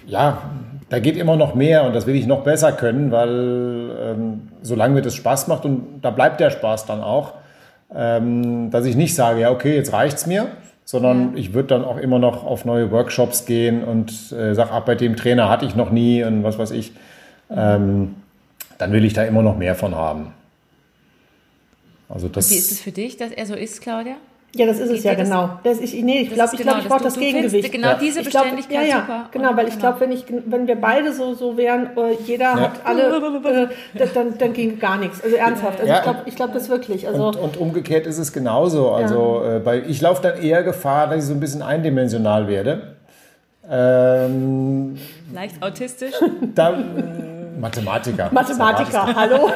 [0.07, 0.41] ja,
[0.89, 4.95] da geht immer noch mehr und das will ich noch besser können, weil ähm, solange
[4.95, 7.33] mir das Spaß macht und da bleibt der Spaß dann auch,
[7.95, 10.47] ähm, dass ich nicht sage, ja, okay, jetzt reicht's mir,
[10.85, 14.81] sondern ich würde dann auch immer noch auf neue Workshops gehen und äh, sage, ach,
[14.81, 16.93] bei dem Trainer hatte ich noch nie und was weiß ich.
[17.51, 18.15] Ähm,
[18.79, 20.33] dann will ich da immer noch mehr von haben.
[22.07, 24.15] Also das Wie ist es für dich, dass er so ist, Claudia?
[24.55, 25.59] Ja, das ist es ja genau.
[25.63, 27.71] Das, ich, nee, ich glaube, ich, genau, glaub, ich brauche das Gegengewicht.
[27.71, 27.99] Genau ja.
[28.01, 29.29] diese Beständigkeit glaub, ja, ja, super.
[29.31, 29.81] Genau, weil ich genau.
[29.81, 32.59] glaube, wenn, ich, wenn wir beide so, so wären, äh, jeder ja.
[32.59, 35.23] hat alle, äh, dann, dann ging gar nichts.
[35.23, 35.79] Also ernsthaft.
[35.81, 37.07] Also ich glaube ich glaub das wirklich.
[37.07, 38.89] Also und, und umgekehrt ist es genauso.
[38.91, 42.95] Also äh, bei, ich laufe dann eher Gefahr, dass ich so ein bisschen eindimensional werde.
[43.69, 44.97] Ähm,
[45.31, 46.15] Leicht autistisch?
[46.55, 46.73] Da,
[47.59, 48.29] Mathematiker.
[48.31, 49.51] Mathematiker, hallo.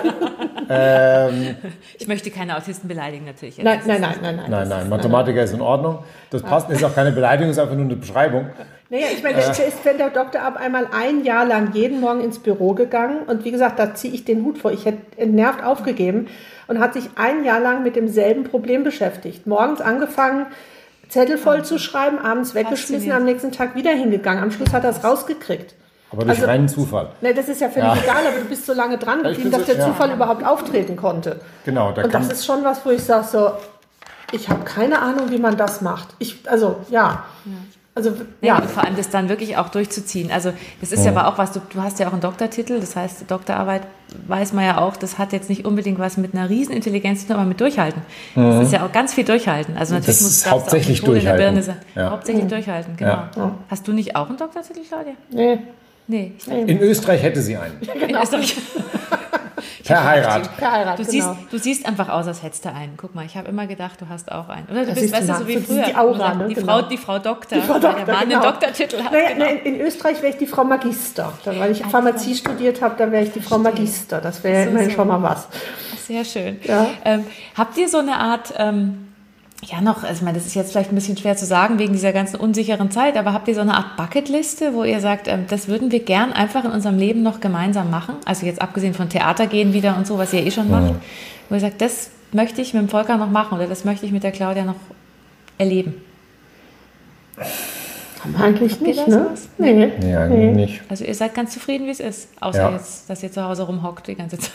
[0.70, 1.56] ähm,
[1.98, 3.58] ich möchte keine Autisten beleidigen, natürlich.
[3.58, 4.52] Nein, nein, nein, nein, nein.
[4.52, 6.00] Nein, nein, Mathematiker ist in Ordnung.
[6.30, 8.48] Das passt, ist auch keine Beleidigung, ist einfach nur eine Beschreibung.
[8.90, 9.68] Naja, ich meine, der äh.
[9.68, 13.46] ist, wenn der Doktor ab einmal ein Jahr lang jeden Morgen ins Büro gegangen und
[13.46, 14.72] wie gesagt, da ziehe ich den Hut vor.
[14.72, 16.28] Ich hätte entnervt aufgegeben
[16.68, 19.48] und hat sich ein Jahr lang mit demselben Problem beschäftigt.
[19.48, 20.46] Morgens angefangen,
[21.10, 24.44] Zettel voll zu schreiben, abends weggeschmissen, am nächsten Tag wieder hingegangen.
[24.44, 25.76] Am Schluss hat er es rausgekriegt.
[26.14, 27.10] Aber durch also, reinen Zufall.
[27.22, 28.04] Ne, das ist ja völlig ja.
[28.04, 29.88] egal, aber du bist so lange dran geblieben, dass der ja.
[29.88, 31.40] Zufall überhaupt auftreten konnte.
[31.66, 31.92] Genau.
[31.92, 33.52] Da Und das ist schon was, wo ich sage so,
[34.32, 36.10] ich habe keine Ahnung, wie man das macht.
[36.20, 37.24] Ich, also, ja.
[37.96, 38.60] Also, ja.
[38.60, 38.62] ja.
[38.62, 40.32] vor allem das dann wirklich auch durchzuziehen.
[40.32, 42.80] Also, das ist ja, ja aber auch was, du, du hast ja auch einen Doktortitel,
[42.80, 43.84] das heißt, Doktorarbeit
[44.28, 47.36] weiß man ja auch, das hat jetzt nicht unbedingt was mit einer Riesenintelligenz zu tun,
[47.36, 48.02] aber mit Durchhalten.
[48.36, 48.50] Mhm.
[48.50, 49.78] Das ist ja auch ganz viel Durchhalten.
[49.78, 51.76] Also, natürlich das muss hauptsächlich durchhalten.
[51.96, 52.10] Ja.
[52.10, 52.50] Hauptsächlich mhm.
[52.50, 53.56] durchhalten, genau.
[53.70, 55.14] Hast du nicht auch einen Doktortitel, Claudia?
[55.30, 55.60] Nee.
[56.08, 56.34] Nee.
[56.48, 57.78] In Österreich hätte sie einen.
[57.82, 58.06] Ja, genau.
[58.08, 58.56] In Österreich.
[59.84, 60.58] Per Heirat.
[60.58, 61.12] Per Heirat, du, genau.
[61.12, 62.96] siehst, du siehst einfach aus, als hättest du einen.
[62.98, 64.68] Guck mal, ich habe immer gedacht, du hast auch einen.
[64.68, 65.84] Oder du das bist, weißt du, so wie früher.
[65.84, 66.48] Die Aura, ne?
[66.48, 66.80] die, genau.
[66.80, 68.42] Frau, die Frau Doktor, die Frau Doktor weil der Mann genau.
[68.42, 69.12] den Doktortitel hat.
[69.12, 69.46] Naja, genau.
[69.46, 71.34] in, in, Österreich wäre ich die Frau Magister.
[71.44, 74.22] Dann, weil ich Pharmazie studiert habe, dann wäre ich die Frau Magister.
[74.22, 74.96] Das wäre so, immerhin so.
[74.96, 75.48] schon mal was.
[76.08, 76.60] Sehr schön.
[76.64, 76.88] Ja.
[77.04, 78.54] Ähm, habt ihr so eine Art...
[78.58, 79.10] Ähm,
[79.66, 81.94] ja noch, also ich meine, das ist jetzt vielleicht ein bisschen schwer zu sagen wegen
[81.94, 85.46] dieser ganzen unsicheren Zeit, aber habt ihr so eine Art Bucketliste, wo ihr sagt, ähm,
[85.48, 88.16] das würden wir gern einfach in unserem Leben noch gemeinsam machen?
[88.26, 90.96] Also jetzt abgesehen von Theater gehen wieder und so, was ihr eh schon macht,
[91.50, 94.12] wo ihr sagt, das möchte ich mit dem Volker noch machen oder das möchte ich
[94.12, 94.76] mit der Claudia noch
[95.58, 95.96] erleben?
[98.40, 99.32] Eigentlich nicht, ne?
[99.58, 99.92] Nee.
[100.00, 100.52] Nee, eigentlich nee.
[100.52, 100.82] nicht.
[100.88, 102.72] Also ihr seid ganz zufrieden, wie es ist, außer ja.
[102.72, 104.52] jetzt, dass ihr zu Hause rumhockt die ganze Zeit.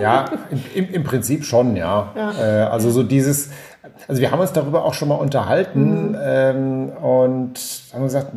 [0.00, 0.26] Ja,
[0.74, 2.12] im, im Prinzip schon, ja.
[2.14, 2.32] ja.
[2.38, 3.50] Äh, also so dieses,
[4.08, 6.16] also wir haben uns darüber auch schon mal unterhalten mhm.
[6.20, 7.54] ähm, und
[7.92, 8.28] haben gesagt,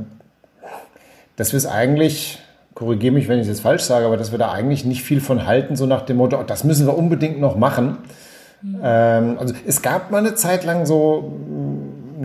[1.35, 2.39] dass wir es eigentlich,
[2.73, 5.21] korrigiere mich, wenn ich es jetzt falsch sage, aber dass wir da eigentlich nicht viel
[5.21, 7.99] von halten, so nach dem Motto, oh, das müssen wir unbedingt noch machen.
[8.61, 8.79] Mhm.
[8.83, 11.31] Ähm, also es gab mal eine Zeit lang so,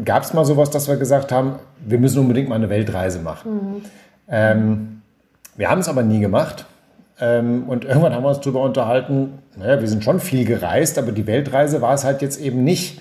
[0.04, 1.56] gab es mal sowas, dass wir gesagt haben,
[1.86, 3.52] wir müssen unbedingt mal eine Weltreise machen.
[3.52, 3.82] Mhm.
[4.28, 5.02] Ähm,
[5.56, 6.66] wir haben es aber nie gemacht.
[7.20, 11.12] Ähm, und irgendwann haben wir uns darüber unterhalten, naja, wir sind schon viel gereist, aber
[11.12, 13.00] die Weltreise war es halt jetzt eben nicht.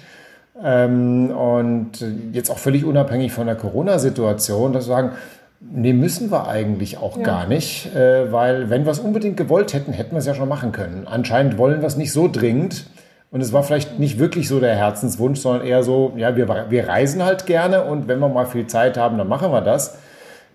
[0.62, 1.92] Ähm, und
[2.32, 5.12] jetzt auch völlig unabhängig von der Corona-Situation, dass wir sagen,
[5.60, 7.24] nee, müssen wir eigentlich auch ja.
[7.24, 10.50] gar nicht, äh, weil wenn wir es unbedingt gewollt hätten, hätten wir es ja schon
[10.50, 11.08] machen können.
[11.10, 12.88] Anscheinend wollen wir es nicht so dringend.
[13.32, 16.88] Und es war vielleicht nicht wirklich so der Herzenswunsch, sondern eher so, ja, wir, wir
[16.88, 19.98] reisen halt gerne und wenn wir mal viel Zeit haben, dann machen wir das.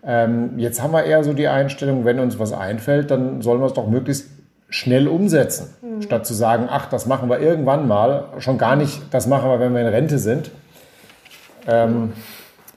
[0.06, 3.66] Ähm, jetzt haben wir eher so die Einstellung, wenn uns was einfällt, dann sollen wir
[3.66, 4.37] es doch möglichst
[4.68, 6.02] schnell umsetzen, mhm.
[6.02, 9.60] statt zu sagen, ach, das machen wir irgendwann mal, schon gar nicht, das machen wir,
[9.60, 10.50] wenn wir in Rente sind.
[11.66, 12.12] Ähm, mhm.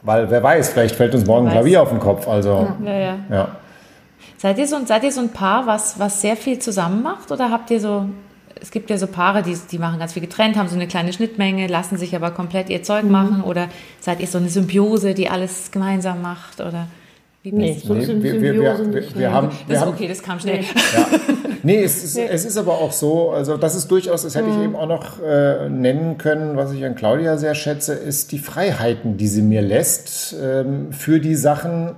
[0.02, 2.28] Weil wer weiß, vielleicht fällt uns morgen ein Klavier auf den Kopf.
[2.28, 3.18] Also, ja, ja.
[3.30, 3.48] ja.
[4.38, 7.32] Seid, ihr so, seid ihr so ein Paar, was, was sehr viel zusammen macht?
[7.32, 8.08] Oder habt ihr so,
[8.60, 11.14] es gibt ja so Paare, die, die machen ganz viel getrennt, haben so eine kleine
[11.14, 13.12] Schnittmenge, lassen sich aber komplett ihr Zeug mhm.
[13.12, 13.44] machen?
[13.44, 13.68] Oder
[14.00, 16.60] seid ihr so eine Symbiose, die alles gemeinsam macht?
[16.60, 16.88] Oder?
[17.44, 20.40] Wie nee, so nee, wir, wir, wir, wir, wir haben, das ist okay, das kam
[20.40, 20.62] schnell.
[20.62, 21.08] Ja.
[21.64, 24.56] Nee, es ist, es ist aber auch so, also das ist durchaus, das hätte ich
[24.56, 24.64] mhm.
[24.64, 29.18] eben auch noch äh, nennen können, was ich an Claudia sehr schätze, ist die Freiheiten,
[29.18, 31.92] die sie mir lässt ähm, für die Sachen,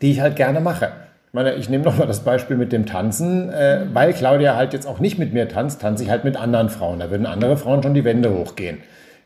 [0.00, 0.86] die ich halt gerne mache.
[1.28, 4.86] Ich meine, ich nehme nochmal das Beispiel mit dem Tanzen, äh, weil Claudia halt jetzt
[4.86, 6.98] auch nicht mit mir tanzt, tanze ich halt mit anderen Frauen.
[6.98, 8.78] Da würden andere Frauen schon die Wände hochgehen.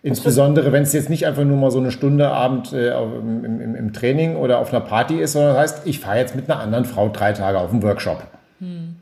[0.06, 3.74] Insbesondere, wenn es jetzt nicht einfach nur mal so eine Stunde Abend äh, im, im,
[3.74, 6.60] im, Training oder auf einer Party ist, sondern das heißt, ich fahre jetzt mit einer
[6.60, 8.22] anderen Frau drei Tage auf einen Workshop.
[8.60, 8.94] Hm.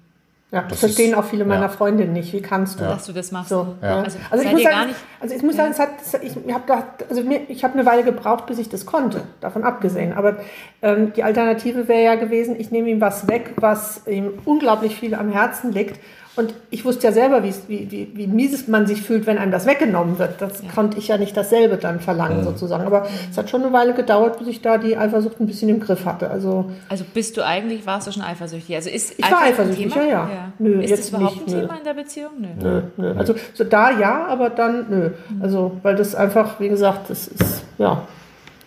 [0.50, 1.68] Ja, das, das verstehen ist, auch viele meiner ja.
[1.68, 2.32] Freundinnen nicht.
[2.32, 2.84] Wie kannst du?
[2.84, 2.94] Ja.
[2.94, 3.50] Dass du das machst.
[3.50, 4.02] So, ja.
[4.02, 4.90] Also, also, ich muss sagen,
[5.20, 5.90] also ich muss sagen, es hat,
[6.22, 10.14] ich habe also ich habe eine Weile gebraucht, bis ich das konnte, davon abgesehen.
[10.14, 10.36] Aber
[10.80, 15.14] ähm, die Alternative wäre ja gewesen, ich nehme ihm was weg, was ihm unglaublich viel
[15.14, 16.00] am Herzen liegt
[16.36, 19.66] und ich wusste ja selber, wie, wie, wie mies man sich fühlt, wenn einem das
[19.66, 20.40] weggenommen wird.
[20.40, 20.68] Das ja.
[20.74, 22.44] konnte ich ja nicht dasselbe dann verlangen, mhm.
[22.44, 22.84] sozusagen.
[22.84, 25.78] Aber es hat schon eine Weile gedauert, bis ich da die Eifersucht ein bisschen im
[25.78, 26.30] Griff hatte.
[26.30, 28.74] Also, also bist du eigentlich, warst du schon eifersüchtig?
[28.74, 30.52] Also ist ich war eifersüchtig, ja, ja, ja.
[30.58, 31.78] Nö, ist das überhaupt nicht, ein Thema nö.
[31.78, 32.30] in der Beziehung?
[32.38, 32.48] Nö.
[32.60, 33.14] Nö, nö.
[33.16, 35.10] Also so da ja, aber dann nö.
[35.28, 35.42] Mhm.
[35.42, 38.02] Also, weil das einfach, wie gesagt, das ist, ja.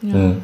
[0.02, 0.16] ja.
[0.16, 0.42] Mhm.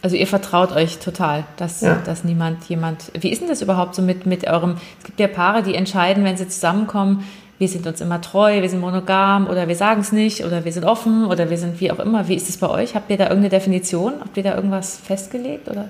[0.00, 2.00] Also ihr vertraut euch total, dass, ja.
[2.04, 3.10] dass niemand jemand.
[3.18, 4.76] Wie ist denn das überhaupt so mit, mit eurem?
[4.98, 7.24] Es gibt ja Paare, die entscheiden, wenn sie zusammenkommen,
[7.58, 10.70] wir sind uns immer treu, wir sind monogam oder wir sagen es nicht oder wir
[10.70, 12.28] sind offen oder wir sind wie auch immer.
[12.28, 12.94] Wie ist es bei euch?
[12.94, 14.14] Habt ihr da irgendeine Definition?
[14.20, 15.88] Habt ihr da irgendwas festgelegt oder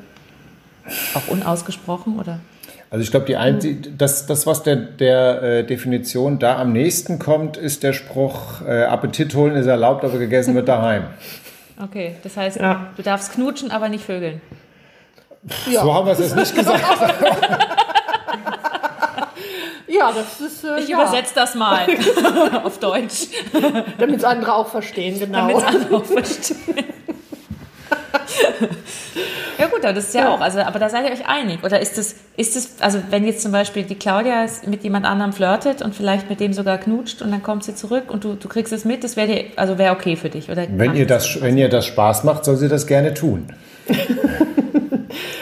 [1.12, 2.40] auch unausgesprochen oder?
[2.90, 3.58] Also ich glaube, die ein,
[3.98, 8.84] das, das, was der, der äh, Definition da am nächsten kommt, ist der Spruch, äh,
[8.84, 11.04] Appetit holen ist erlaubt, aber gegessen wird daheim.
[11.82, 12.88] Okay, das heißt, ja.
[12.96, 14.40] du darfst knutschen, aber nicht vögeln.
[15.66, 15.82] Ja.
[15.82, 16.82] So haben wir es jetzt nicht gesagt.
[19.86, 20.64] ja, das ist.
[20.64, 20.96] Äh, ich ja.
[21.00, 21.86] übersetze das mal
[22.64, 23.28] auf Deutsch.
[23.98, 25.48] Damit es andere auch verstehen, genau.
[25.48, 26.84] Damit es andere auch verstehen.
[29.58, 31.62] Ja gut, aber das ist ja, ja, auch, also, aber da seid ihr euch einig.
[31.64, 35.32] Oder ist es, ist es, also wenn jetzt zum Beispiel die Claudia mit jemand anderem
[35.32, 38.48] flirtet und vielleicht mit dem sogar knutscht und dann kommt sie zurück und du, du
[38.48, 40.66] kriegst es mit, das wäre also wäre okay für dich, oder?
[40.70, 43.46] Wenn ihr das, das wenn ihr das Spaß macht, soll sie das gerne tun.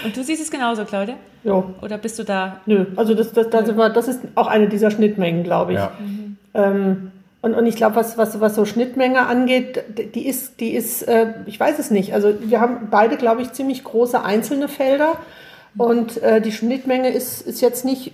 [0.05, 1.16] und du siehst es genauso, Claudia?
[1.44, 1.64] Ja.
[1.81, 2.61] Oder bist du da?
[2.66, 5.79] Nö, also das, das, das, das ist auch eine dieser Schnittmengen, glaube ich.
[5.79, 5.92] Ja.
[5.99, 6.37] Mhm.
[6.55, 7.12] Ähm,
[7.46, 9.85] und, und ich glaube, was, was, was so Schnittmenge angeht,
[10.16, 12.12] die ist, die ist äh, ich weiß es nicht.
[12.12, 15.16] Also wir haben beide, glaube ich, ziemlich große einzelne Felder.
[15.78, 18.11] Und äh, die Schnittmenge ist, ist jetzt nicht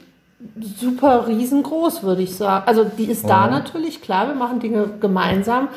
[0.77, 2.64] super riesengroß, würde ich sagen.
[2.66, 3.53] Also die ist da mhm.
[3.53, 5.68] natürlich, klar, wir machen Dinge gemeinsam.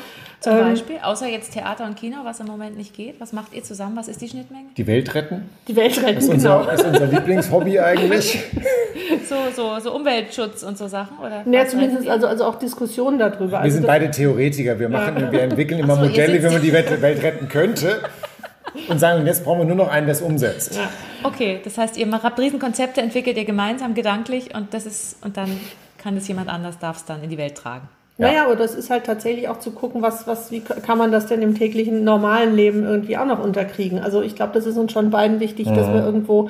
[0.46, 3.20] Zum ähm, Beispiel, außer jetzt Theater und Kino, was im Moment nicht geht.
[3.20, 3.96] Was macht ihr zusammen?
[3.96, 4.66] Was ist die Schnittmenge?
[4.76, 5.50] Die Welt retten.
[5.66, 6.70] Die Welt retten, das ist unser, genau.
[6.70, 8.44] Das ist unser Lieblingshobby eigentlich.
[9.28, 11.18] so, so, so Umweltschutz und so Sachen?
[11.18, 13.50] Oder ja, zumindest also, also auch Diskussionen darüber.
[13.50, 14.78] Wir also sind beide Theoretiker.
[14.78, 15.32] Wir, machen, ja.
[15.32, 18.02] wir entwickeln immer so, Modelle, wie man die Welt, Welt retten könnte.
[18.86, 20.76] Und sagen, jetzt brauchen wir nur noch einen, der es umsetzt.
[20.76, 20.88] Ja.
[21.24, 25.58] Okay, das heißt, ihr habt Riesenkonzepte, entwickelt ihr gemeinsam gedanklich und das ist, und dann
[25.98, 27.88] kann es jemand anders, darf es dann in die Welt tragen.
[28.18, 28.28] Ja.
[28.28, 31.26] Naja, aber das ist halt tatsächlich auch zu gucken, was, was, wie kann man das
[31.26, 33.98] denn im täglichen normalen Leben irgendwie auch noch unterkriegen.
[33.98, 35.74] Also ich glaube, das ist uns schon beiden wichtig, mhm.
[35.74, 36.48] dass wir irgendwo,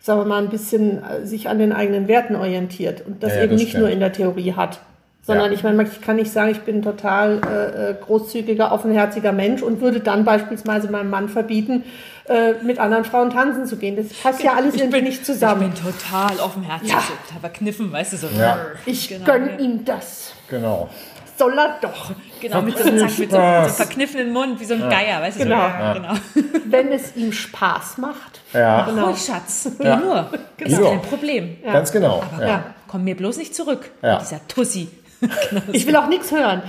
[0.00, 3.42] sagen wir mal, ein bisschen äh, sich an den eigenen Werten orientiert und das ja,
[3.42, 3.84] eben das nicht stimmt.
[3.84, 4.80] nur in der Theorie hat.
[5.22, 5.52] Sondern ja.
[5.52, 9.62] ich meine, ich kann nicht sagen, ich bin ein total äh, äh, großzügiger, offenherziger Mensch
[9.62, 11.84] und würde dann beispielsweise meinem Mann verbieten,
[12.28, 13.96] äh, mit anderen Frauen tanzen zu gehen.
[13.96, 15.72] Das passt ja alles irgendwie nicht zusammen.
[15.74, 16.98] Ich bin total offenherzig, ja.
[17.00, 18.26] so verkniffen, weißt du, so.
[18.38, 18.58] Ja.
[18.84, 20.33] Ich genau, gönn ihm das.
[20.48, 20.88] Genau.
[21.36, 22.12] Soll er doch.
[22.40, 24.88] Genau, mit so, mit, so, mit so einem verkniffenen Mund, wie so ein ja.
[24.88, 25.56] Geier, weißt du, genau.
[25.56, 26.14] So, ja, genau.
[26.66, 28.40] Wenn es ihm Spaß macht.
[28.52, 28.84] Ja.
[28.84, 29.06] Genau.
[29.06, 29.68] Ruhig, Schatz.
[29.80, 29.96] Ja.
[29.96, 30.30] nur.
[30.56, 30.80] Genau.
[30.80, 31.56] Ist kein Problem.
[31.64, 32.22] Ganz genau.
[32.36, 34.88] Aber komm mir bloß nicht zurück, dieser Tussi.
[35.72, 36.62] ich will auch nichts hören.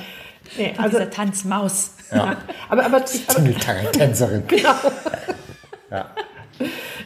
[0.58, 1.92] Nee, also dieser Tanzmaus.
[2.12, 2.38] Ja.
[2.70, 4.48] aber, aber ich, Tänzerin.
[4.48, 4.74] Genau.
[5.92, 6.06] Ja.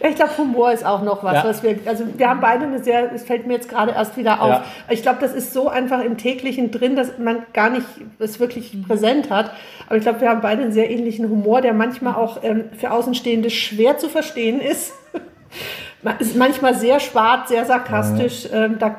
[0.08, 1.46] Ich glaube, Humor ist auch noch was, ja.
[1.46, 4.42] was wir, also wir haben beide eine sehr, es fällt mir jetzt gerade erst wieder
[4.42, 4.50] auf.
[4.50, 4.64] Ja.
[4.90, 7.86] Ich glaube, das ist so einfach im täglichen drin, dass man gar nicht
[8.20, 9.52] es wirklich präsent hat.
[9.88, 12.92] Aber ich glaube, wir haben beide einen sehr ähnlichen Humor, der manchmal auch ähm, für
[12.92, 14.94] Außenstehende schwer zu verstehen ist.
[16.20, 18.58] ist manchmal sehr schwarz, sehr sarkastisch, mhm.
[18.58, 18.96] ähm, da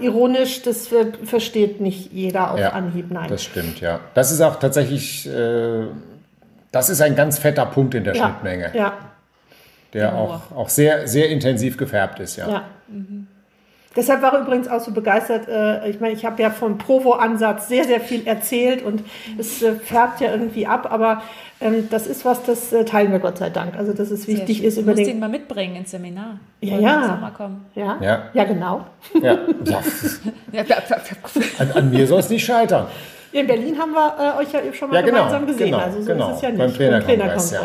[0.00, 0.88] ironisch, das
[1.24, 3.10] versteht nicht jeder auf ja, Anhieb.
[3.10, 3.26] Nein.
[3.28, 4.00] Das stimmt, ja.
[4.14, 5.86] Das ist auch tatsächlich, äh,
[6.70, 8.70] das ist ein ganz fetter Punkt in der ja, Schnittmenge.
[8.74, 8.92] Ja.
[9.94, 12.48] Der auch, auch sehr, sehr intensiv gefärbt ist, ja.
[12.48, 12.64] ja.
[12.88, 13.28] Mhm.
[13.96, 15.46] Deshalb war er übrigens auch so begeistert.
[15.48, 19.04] Äh, ich meine, ich habe ja vom Provo-Ansatz sehr, sehr viel erzählt und
[19.38, 21.22] es äh, färbt ja irgendwie ab, aber
[21.60, 23.76] ähm, das ist was, das äh, teilen wir Gott sei Dank.
[23.76, 24.78] Also, dass es wichtig ist.
[24.78, 26.40] Du musst ihn mal mitbringen ins Seminar.
[26.60, 27.32] Ja, ja.
[27.74, 27.98] ja.
[28.00, 28.22] Ja.
[28.32, 28.86] ja, genau.
[29.22, 29.38] Ja.
[30.52, 30.64] ja.
[31.58, 32.88] an, an mir soll es nicht scheitern.
[33.30, 35.66] In Berlin haben wir äh, euch ja schon mal ja, genau, gemeinsam gesehen.
[35.66, 36.30] Genau, also so genau.
[36.30, 36.58] ist es ja nicht.
[36.58, 37.50] Beim Trainerkongress.
[37.52, 37.60] Ja.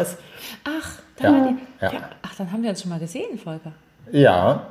[0.66, 1.92] Ach, dann ja.
[2.22, 3.72] Ach, dann haben wir uns schon mal gesehen, Volker.
[4.12, 4.68] Ja.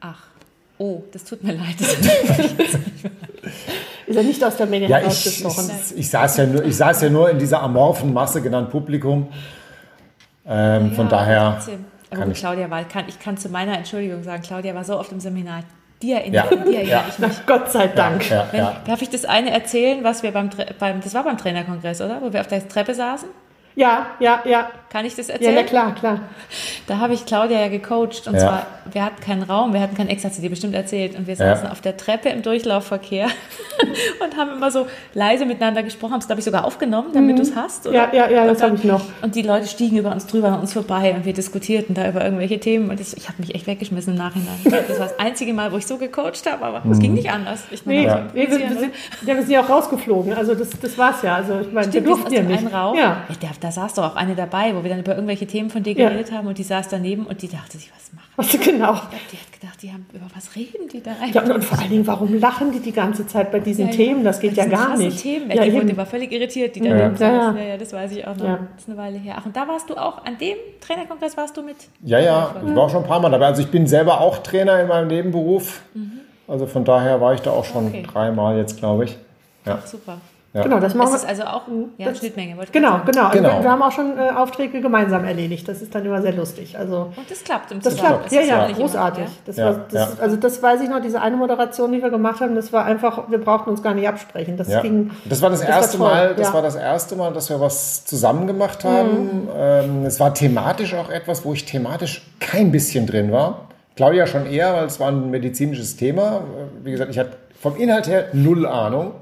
[0.00, 0.32] Ach.
[0.78, 1.80] Oh, das tut mir leid.
[4.06, 5.70] ist er nicht aus der Menge ja, herausgestochen?
[5.90, 9.28] Ich, ich, saß ja nur, ich saß ja nur in dieser amorphen Masse genannt Publikum.
[10.46, 11.60] Ähm, ja, von daher.
[12.10, 15.12] Aber ich, Claudia war, kann, ich kann zu meiner Entschuldigung sagen, Claudia war so oft
[15.12, 15.62] im Seminar.
[16.02, 17.04] Dir erinnere, ja, dir ja.
[17.08, 17.30] ich mich.
[17.46, 18.28] Gott sei Dank.
[18.28, 22.00] Ja, Wenn, darf ich das eine erzählen, was wir beim, beim, das war beim Trainerkongress,
[22.00, 22.20] oder?
[22.20, 23.28] Wo wir auf der Treppe saßen?
[23.74, 24.70] Ja, ja, ja.
[24.90, 25.54] Kann ich das erzählen?
[25.54, 26.20] Ja, ja klar, klar.
[26.86, 28.40] Da habe ich Claudia ja gecoacht und ja.
[28.40, 31.26] zwar, wir hatten keinen Raum, wir hatten keinen Ex, hat sie dir bestimmt erzählt und
[31.26, 31.72] wir saßen ja.
[31.72, 33.28] auf der Treppe im Durchlaufverkehr
[34.22, 37.36] und haben immer so leise miteinander gesprochen, haben es glaube ich sogar aufgenommen, damit mhm.
[37.36, 37.86] du es hast.
[37.86, 37.96] Oder?
[37.96, 39.00] Ja, ja, ja, das habe ich noch.
[39.22, 42.22] Und die Leute stiegen über uns drüber, an uns vorbei und wir diskutierten da über
[42.22, 44.58] irgendwelche Themen und das, ich habe mich echt weggeschmissen im Nachhinein.
[44.92, 47.02] Das war das einzige Mal, wo ich so gecoacht habe, aber es mhm.
[47.02, 47.62] ging nicht anders.
[47.70, 48.26] Ich meine, nee, ja.
[48.34, 48.92] wir, wir, sind,
[49.24, 51.36] ja, wir sind ja auch rausgeflogen, also das, das war es ja.
[51.36, 52.62] Also ich meine, wir durften ja nicht.
[52.72, 52.96] Raum.
[52.96, 53.22] Ja.
[53.40, 55.94] Da, da saß doch auch eine dabei, wo wir dann über irgendwelche Themen von dir
[55.94, 56.38] geredet ja.
[56.38, 58.94] haben und die saß daneben und die dachte sich, was macht was genau.
[59.30, 61.34] die hat gedacht, die haben, über was reden die da eigentlich?
[61.34, 64.24] Ja, und vor allen Dingen, warum lachen die die ganze Zeit bei diesen ja, Themen?
[64.24, 65.20] Das geht ja gar nicht.
[65.20, 65.50] Themen.
[65.50, 67.12] Ja, die, die war völlig irritiert, die da ja.
[67.12, 67.76] Ja, ja.
[67.76, 68.58] das weiß ich auch noch.
[68.74, 69.36] Das ist eine Weile her.
[69.38, 71.76] Ach, und da warst du auch, an dem Trainerkongress warst du mit?
[72.02, 73.46] Ja, ja, ich war auch schon ein paar Mal dabei.
[73.46, 75.82] Also ich bin selber auch Trainer in meinem Nebenberuf.
[75.92, 76.20] Mhm.
[76.48, 78.02] Also von daher war ich da auch schon okay.
[78.10, 79.16] dreimal jetzt, glaube ich.
[79.66, 79.78] Ja.
[79.82, 80.18] Ach, super.
[80.54, 80.64] Ja.
[80.64, 81.62] Genau, das machen das ist also auch
[81.96, 82.56] ja, das, Schnittmenge.
[82.72, 83.24] Genau, genau.
[83.24, 83.56] Also genau.
[83.56, 85.66] Wir, wir, haben auch schon äh, Aufträge gemeinsam erledigt.
[85.66, 86.76] Das ist dann immer sehr lustig.
[86.78, 89.24] Also, Und das klappt im Das klappt, das ja, ja, großartig.
[89.24, 92.42] Immer, das war, das, also das weiß ich noch, diese eine Moderation, die wir gemacht
[92.42, 94.58] haben, das war einfach, wir brauchten uns gar nicht absprechen.
[94.58, 97.48] Das, ging, das war das, das erste war Mal, das war das erste Mal, dass
[97.48, 99.44] wir was zusammen gemacht haben.
[99.44, 99.48] Mhm.
[99.56, 103.68] Ähm, es war thematisch auch etwas, wo ich thematisch kein bisschen drin war.
[103.96, 106.42] Claudia schon eher, weil es war ein medizinisches Thema.
[106.82, 109.12] Wie gesagt, ich hatte vom Inhalt her null Ahnung.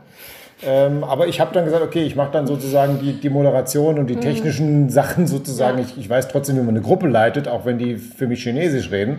[0.63, 4.09] Ähm, aber ich habe dann gesagt, okay, ich mache dann sozusagen die, die Moderation und
[4.09, 4.21] die mhm.
[4.21, 5.79] technischen Sachen sozusagen.
[5.79, 5.85] Ja.
[5.85, 8.91] Ich, ich weiß trotzdem, wie man eine Gruppe leitet, auch wenn die für mich Chinesisch
[8.91, 9.13] reden.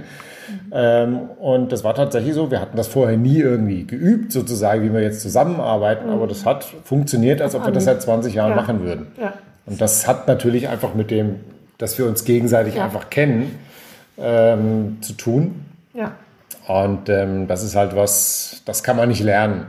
[0.50, 0.72] Mhm.
[0.74, 4.94] Ähm, und das war tatsächlich so, wir hatten das vorher nie irgendwie geübt, sozusagen, wie
[4.94, 6.14] wir jetzt zusammenarbeiten, mhm.
[6.14, 8.56] aber das hat funktioniert, als ob wir das seit 20 Jahren ja.
[8.56, 9.08] machen würden.
[9.20, 9.34] Ja.
[9.66, 11.38] Und das hat natürlich einfach mit dem,
[11.78, 13.58] dass wir uns gegenseitig einfach kennen,
[14.20, 15.66] ähm, zu tun.
[15.94, 16.12] Ja.
[16.68, 19.66] Und ähm, das ist halt was, das kann man nicht lernen.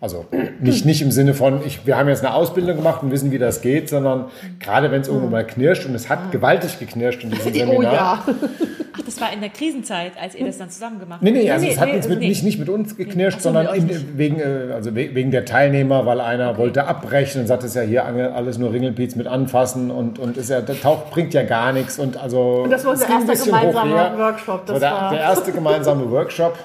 [0.00, 0.26] Also
[0.60, 3.38] nicht, nicht im Sinne von, ich, wir haben jetzt eine Ausbildung gemacht und wissen, wie
[3.38, 4.26] das geht, sondern
[4.58, 8.24] gerade wenn es irgendwo mal knirscht und es hat gewaltig geknirscht in diesem Seminar.
[8.30, 8.79] Oh ja.
[9.00, 11.22] Ach, das war in der Krisenzeit, als ihr das dann zusammen gemacht habt?
[11.22, 12.28] Nee, nee, also nee, es hat nee, jetzt mit, nee.
[12.28, 16.20] nicht, nicht mit uns geknirscht, so, sondern in, wegen, äh, also wegen der Teilnehmer, weil
[16.20, 16.58] einer okay.
[16.58, 20.50] wollte abbrechen und sagt, es ja hier alles nur Ringelpiez mit anfassen und, und ist
[20.50, 21.98] ja, der Tauch bringt ja gar nichts.
[21.98, 24.66] Und, also, und das war der erste gemeinsame Workshop.
[24.66, 26.58] Das war der, der erste gemeinsame Workshop.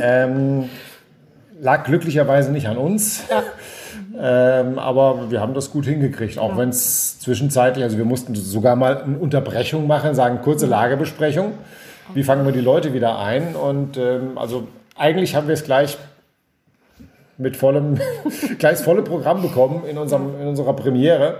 [0.00, 0.68] ähm,
[1.60, 3.22] lag glücklicherweise nicht an uns.
[3.30, 3.42] Ja.
[4.20, 6.56] Ähm, aber wir haben das gut hingekriegt, auch ja.
[6.58, 11.52] wenn es zwischenzeitlich, also wir mussten sogar mal eine Unterbrechung machen, sagen kurze Lagebesprechung.
[12.14, 13.54] Wie fangen wir die Leute wieder ein?
[13.54, 15.98] Und ähm, also eigentlich haben wir es gleich
[17.36, 18.00] mit vollem,
[18.58, 21.36] gleich das volle Programm bekommen in, unserem, in unserer Premiere.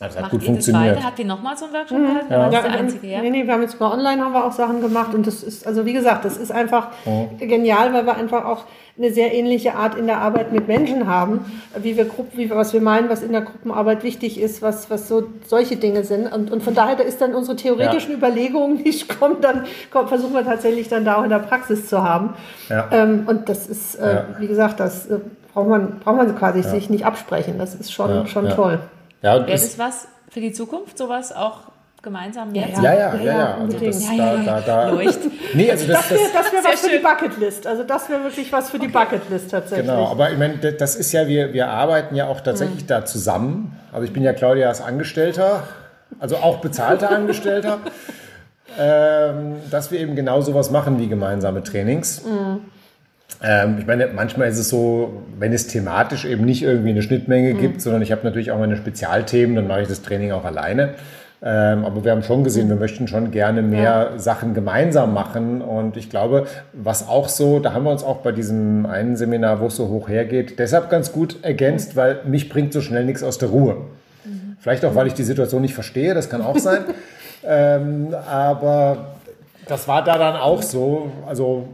[0.00, 0.96] Das hat Macht gut funktioniert.
[0.96, 2.20] Das Habt ihr nochmal so einen Workshop mhm.
[2.30, 2.50] Ja.
[2.50, 2.62] ja.
[2.62, 3.20] Der einzige, ja?
[3.20, 5.66] Nee, nee, wir haben jetzt mal online haben wir auch Sachen gemacht und das ist,
[5.66, 7.28] also wie gesagt, das ist einfach oh.
[7.38, 8.64] genial, weil wir einfach auch
[8.96, 11.44] eine sehr ähnliche Art in der Arbeit mit Menschen haben,
[11.76, 15.24] wie wir wie, was wir meinen, was in der Gruppenarbeit wichtig ist, was, was so
[15.46, 16.32] solche Dinge sind.
[16.32, 18.16] Und, und von daher da ist dann unsere theoretischen ja.
[18.16, 22.04] Überlegungen nicht kommen, dann kommt, versuchen wir tatsächlich dann da auch in der Praxis zu
[22.04, 22.34] haben.
[22.68, 22.88] Ja.
[22.92, 24.24] Ähm, und das ist, äh, ja.
[24.38, 25.18] wie gesagt, das äh,
[25.52, 27.58] braucht man, braucht man quasi sich nicht absprechen.
[27.58, 28.78] Das ist schon, schon toll.
[29.20, 31.62] Wäre das was für die Zukunft, sowas auch
[32.02, 34.90] gemeinsam ja, ja, ja, ja, ja, Also das, da, da, da.
[34.90, 35.18] Leucht.
[35.54, 37.66] Nee, also das, das wäre das was für die Bucketlist.
[37.66, 38.88] Also das wäre wirklich was für die.
[38.88, 39.86] Bucketlist tatsächlich.
[39.86, 42.88] Genau, aber ich meine, das ist ja, wir, wir arbeiten ja auch tatsächlich mhm.
[42.88, 43.76] da zusammen.
[43.92, 45.64] Also ich bin ja Claudias Angestellter,
[46.20, 47.78] also auch bezahlter Angestellter,
[48.78, 52.22] ähm, dass wir eben genau sowas machen wie gemeinsame Trainings.
[53.40, 53.46] Mhm.
[53.46, 57.54] Ähm, ich meine, manchmal ist es so, wenn es thematisch eben nicht irgendwie eine Schnittmenge
[57.54, 57.60] mhm.
[57.60, 60.94] gibt, sondern ich habe natürlich auch meine Spezialthemen, dann mache ich das Training auch alleine.
[61.40, 64.18] Ähm, aber wir haben schon gesehen, wir möchten schon gerne mehr ja.
[64.18, 65.62] Sachen gemeinsam machen.
[65.62, 69.60] Und ich glaube, was auch so, da haben wir uns auch bei diesem einen Seminar,
[69.60, 73.22] wo es so hoch hergeht, deshalb ganz gut ergänzt, weil mich bringt so schnell nichts
[73.22, 73.76] aus der Ruhe.
[74.24, 74.56] Mhm.
[74.58, 76.80] Vielleicht auch, weil ich die Situation nicht verstehe, das kann auch sein.
[77.46, 79.14] ähm, aber
[79.68, 81.12] das war da dann auch so.
[81.28, 81.68] Also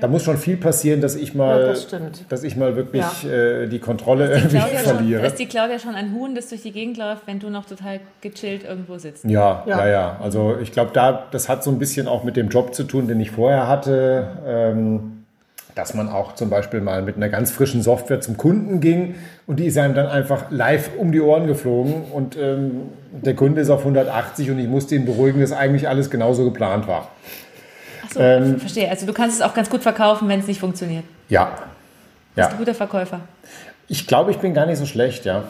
[0.00, 1.88] da muss schon viel passieren, dass ich mal, ja, das
[2.28, 3.30] dass ich mal wirklich ja.
[3.30, 5.20] äh, die Kontrolle ist die irgendwie verliere.
[5.20, 7.66] Schon, ist die Claudia schon ein Huhn, das durch die Gegend läuft, wenn du noch
[7.66, 9.24] total gechillt irgendwo sitzt?
[9.24, 9.88] Ja, ja, ja.
[9.88, 10.20] ja.
[10.22, 13.08] Also ich glaube, da das hat so ein bisschen auch mit dem Job zu tun,
[13.08, 14.28] den ich vorher hatte.
[14.46, 15.14] Ähm,
[15.78, 19.14] dass man auch zum Beispiel mal mit einer ganz frischen Software zum Kunden ging
[19.46, 23.60] und die ist einem dann einfach live um die Ohren geflogen und ähm, der Kunde
[23.60, 27.12] ist auf 180 und ich musste ihn beruhigen, dass eigentlich alles genauso geplant war.
[28.08, 28.88] Achso, ähm, verstehe.
[28.90, 31.04] Also du kannst es auch ganz gut verkaufen, wenn es nicht funktioniert.
[31.28, 31.46] Ja.
[31.46, 31.58] Bist
[32.36, 32.46] ja.
[32.46, 33.20] du ein guter Verkäufer?
[33.90, 35.44] Ich glaube, ich bin gar nicht so schlecht, ja.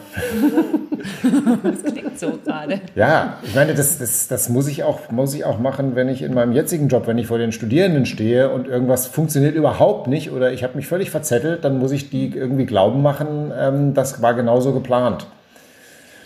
[1.63, 2.79] das klingt so gerade.
[2.95, 6.21] Ja, ich meine, das, das, das muss, ich auch, muss ich auch machen, wenn ich
[6.21, 10.31] in meinem jetzigen Job, wenn ich vor den Studierenden stehe und irgendwas funktioniert überhaupt nicht
[10.31, 14.21] oder ich habe mich völlig verzettelt, dann muss ich die irgendwie glauben machen, ähm, das
[14.21, 15.27] war genauso geplant.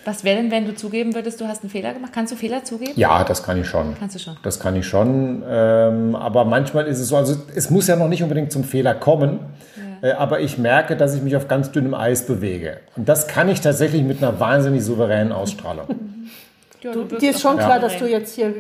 [0.06, 2.12] Was wäre denn, wenn du zugeben würdest, du hast einen Fehler gemacht?
[2.14, 2.92] Kannst du Fehler zugeben?
[2.96, 3.96] Ja, das kann ich schon.
[3.98, 4.38] Kannst du schon.
[4.44, 5.44] Das kann ich schon.
[5.48, 8.96] Ähm, aber manchmal ist es so, also es muss ja noch nicht unbedingt zum Fehler
[8.96, 9.40] kommen.
[10.02, 10.10] Ja.
[10.10, 12.78] Äh, aber ich merke, dass ich mich auf ganz dünnem Eis bewege.
[12.96, 15.88] Und das kann ich tatsächlich mit einer wahnsinnig souveränen Ausstrahlung.
[16.84, 18.54] Ja, du, dir ist schon klar, dass du jetzt hier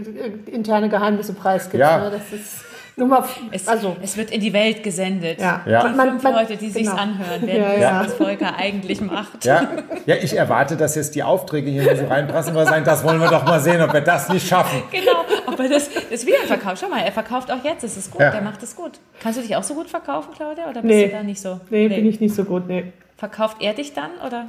[0.45, 1.77] interne Geheimnisse preisgibst.
[1.77, 2.05] Ja.
[2.05, 2.11] Ne?
[2.11, 2.63] Das ist
[2.95, 5.41] Nummer, es, also, es wird in die Welt gesendet.
[5.41, 5.61] Ja.
[5.65, 5.81] ja.
[5.81, 6.91] Die fünf man, Leute, die genau.
[6.91, 8.05] sich anhören, werden ja, ja.
[8.05, 9.43] was Volker eigentlich macht.
[9.45, 9.67] Ja.
[10.05, 13.29] ja, ich erwarte, dass jetzt die Aufträge hier so reinpassen, weil sagen, das wollen wir
[13.29, 14.83] doch mal sehen, ob wir das nicht schaffen.
[14.91, 16.77] Genau, aber das ist wieder ein Verkauf.
[16.79, 18.29] Schau mal, er verkauft auch jetzt, das ist gut, ja.
[18.29, 18.91] der macht es gut.
[19.19, 21.07] Kannst du dich auch so gut verkaufen, Claudia, oder bist nee.
[21.07, 21.59] du da nicht so?
[21.71, 22.93] Nee, nee, bin ich nicht so gut, nee.
[23.17, 24.47] Verkauft er dich dann, oder?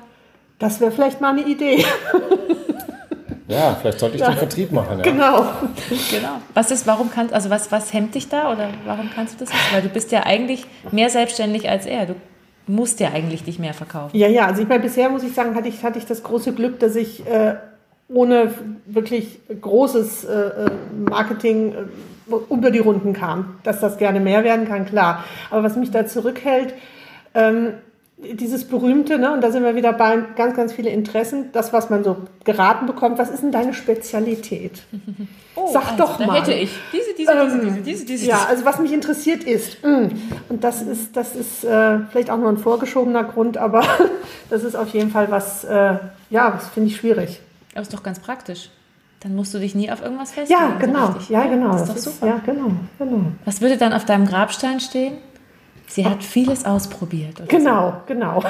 [0.59, 1.85] Das wäre vielleicht mal eine Idee.
[3.47, 4.31] Ja, vielleicht sollte ich ja.
[4.31, 4.99] den Vertrieb machen.
[4.99, 5.03] Ja.
[5.05, 5.45] Genau.
[6.11, 6.41] genau.
[6.55, 9.53] Was ist, warum kannst, also was, was hemmt dich da oder warum kannst du das
[9.53, 9.73] nicht?
[9.73, 12.07] Weil du bist ja eigentlich mehr selbstständig als er.
[12.07, 12.15] Du
[12.67, 14.17] musst ja eigentlich dich mehr verkaufen.
[14.17, 14.47] Ja, ja.
[14.47, 16.97] Also ich meine, bisher muss ich sagen, hatte ich, hatte ich das große Glück, dass
[16.97, 17.57] ich äh,
[18.09, 18.55] ohne
[18.87, 20.71] wirklich großes äh, äh
[21.11, 23.59] Marketing äh, unter die Runden kam.
[23.63, 25.25] Dass das gerne mehr werden kann, klar.
[25.51, 26.73] Aber was mich da zurückhält,
[27.35, 27.75] ähm,
[28.17, 31.91] dieses berühmte, ne, und da sind wir wieder bei ganz, ganz viele Interessen, das, was
[31.91, 34.83] man so geraten bekommt, was ist denn deine Spezialität?
[35.57, 36.41] Oh, Sag also, doch mal.
[36.41, 39.99] hätte ich diese, diese, ähm, diese, diese, diese, Ja, also was mich interessiert ist, mh,
[39.99, 40.11] mm,
[40.49, 43.85] und das ist, das ist äh, vielleicht auch nur ein vorgeschobener Grund, aber
[44.51, 45.99] das ist auf jeden Fall was, äh,
[46.29, 47.41] ja, das finde ich schwierig.
[47.73, 48.71] Aber ist doch ganz praktisch.
[49.21, 50.61] Dann musst du dich nie auf irgendwas festlegen.
[50.61, 51.15] Ja, genau.
[51.21, 51.71] So ja, genau.
[51.71, 52.27] Das ist doch super.
[52.27, 53.21] ja, genau, genau.
[53.45, 55.19] Was würde dann auf deinem Grabstein stehen?
[55.95, 57.49] Sie hat vieles ausprobiert.
[57.49, 57.97] genau, so.
[58.07, 58.43] genau.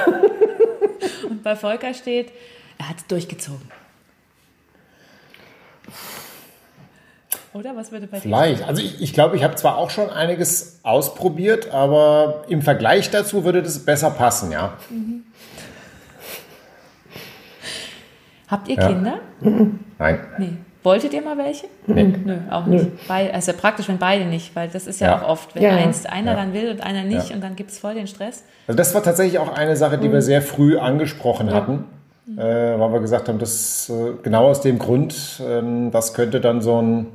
[1.29, 2.31] Und bei Volker steht,
[2.79, 3.69] er hat es durchgezogen.
[7.53, 8.67] Oder was würde bei dir Vielleicht.
[8.67, 13.43] Also ich, ich glaube, ich habe zwar auch schon einiges ausprobiert, aber im Vergleich dazu
[13.43, 14.73] würde das besser passen, ja.
[14.89, 15.21] Mhm.
[18.47, 18.87] Habt ihr ja.
[18.87, 19.19] Kinder?
[19.99, 20.19] Nein.
[20.39, 20.53] Nee.
[20.85, 21.65] Wolltet ihr mal welche?
[21.87, 22.13] Nee.
[22.23, 23.07] Nö, auch nicht.
[23.07, 25.21] Beid, also praktisch, wenn beide nicht, weil das ist ja, ja.
[25.21, 26.37] auch oft, wenn ja, eins, einer ja.
[26.37, 28.43] dann will und einer nicht und dann gibt es voll den Stress.
[28.67, 30.13] Also das war tatsächlich auch eine Sache, die mhm.
[30.13, 31.85] wir sehr früh angesprochen hatten,
[32.27, 32.37] mhm.
[32.37, 36.61] äh, weil wir gesagt haben, das äh, genau aus dem Grund, äh, das könnte dann
[36.61, 37.07] so ein,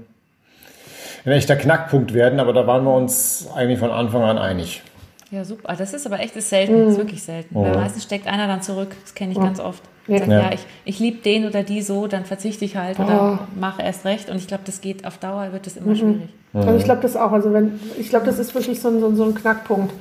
[1.24, 4.82] ein echter Knackpunkt werden, aber da waren wir uns eigentlich von Anfang an einig.
[5.30, 5.76] Ja, super.
[5.76, 6.84] Das ist aber echt ist selten, mhm.
[6.86, 7.56] das ist wirklich selten.
[7.56, 7.62] Mhm.
[7.62, 9.84] Weil meistens steckt einer dann zurück, das kenne ich ganz oft.
[10.06, 10.40] Sagt, ja.
[10.40, 13.60] ja, ich, ich liebe den oder die so, dann verzichte ich halt oder oh.
[13.60, 14.30] mache erst recht.
[14.30, 15.96] Und ich glaube, das geht auf Dauer, wird das immer mhm.
[15.96, 16.28] schwierig.
[16.52, 17.32] Also ich glaube das auch.
[17.32, 19.92] Also wenn, ich glaube, das ist wirklich so ein, so, so ein Knackpunkt.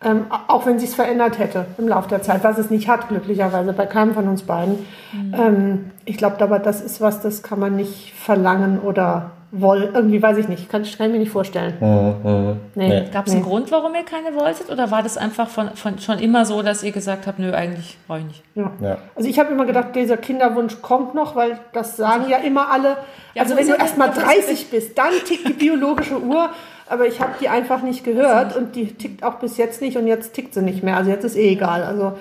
[0.00, 3.08] Ähm, auch wenn sich es verändert hätte im Laufe der Zeit, was es nicht hat,
[3.08, 4.86] glücklicherweise bei keinem von uns beiden.
[5.12, 5.34] Mhm.
[5.34, 9.94] Ähm, ich glaube aber, das ist was, das kann man nicht verlangen oder wollen.
[9.94, 10.68] Irgendwie weiß ich nicht.
[10.68, 11.74] Kann, kann ich mir nicht vorstellen.
[11.80, 12.56] Mhm, mhm.
[12.74, 12.88] Nee.
[12.88, 13.08] nee.
[13.12, 13.48] Gab es einen nee.
[13.48, 14.70] Grund, warum ihr keine wolltet?
[14.70, 17.96] Oder war das einfach von, von schon immer so, dass ihr gesagt habt, nö, eigentlich
[18.06, 18.42] brauche ich nicht?
[18.54, 18.72] Ja.
[18.80, 18.98] ja.
[19.14, 22.98] Also ich habe immer gedacht, dieser Kinderwunsch kommt noch, weil das sagen ja immer alle.
[23.34, 26.50] Ja, also wenn du erst mal 30 bist, dann tickt die biologische Uhr.
[26.90, 30.06] Aber ich habe die einfach nicht gehört und die tickt auch bis jetzt nicht und
[30.06, 30.96] jetzt tickt sie nicht mehr.
[30.96, 31.82] Also jetzt ist eh egal.
[31.82, 32.14] Also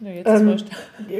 [0.00, 0.66] Nee, jetzt ähm, ist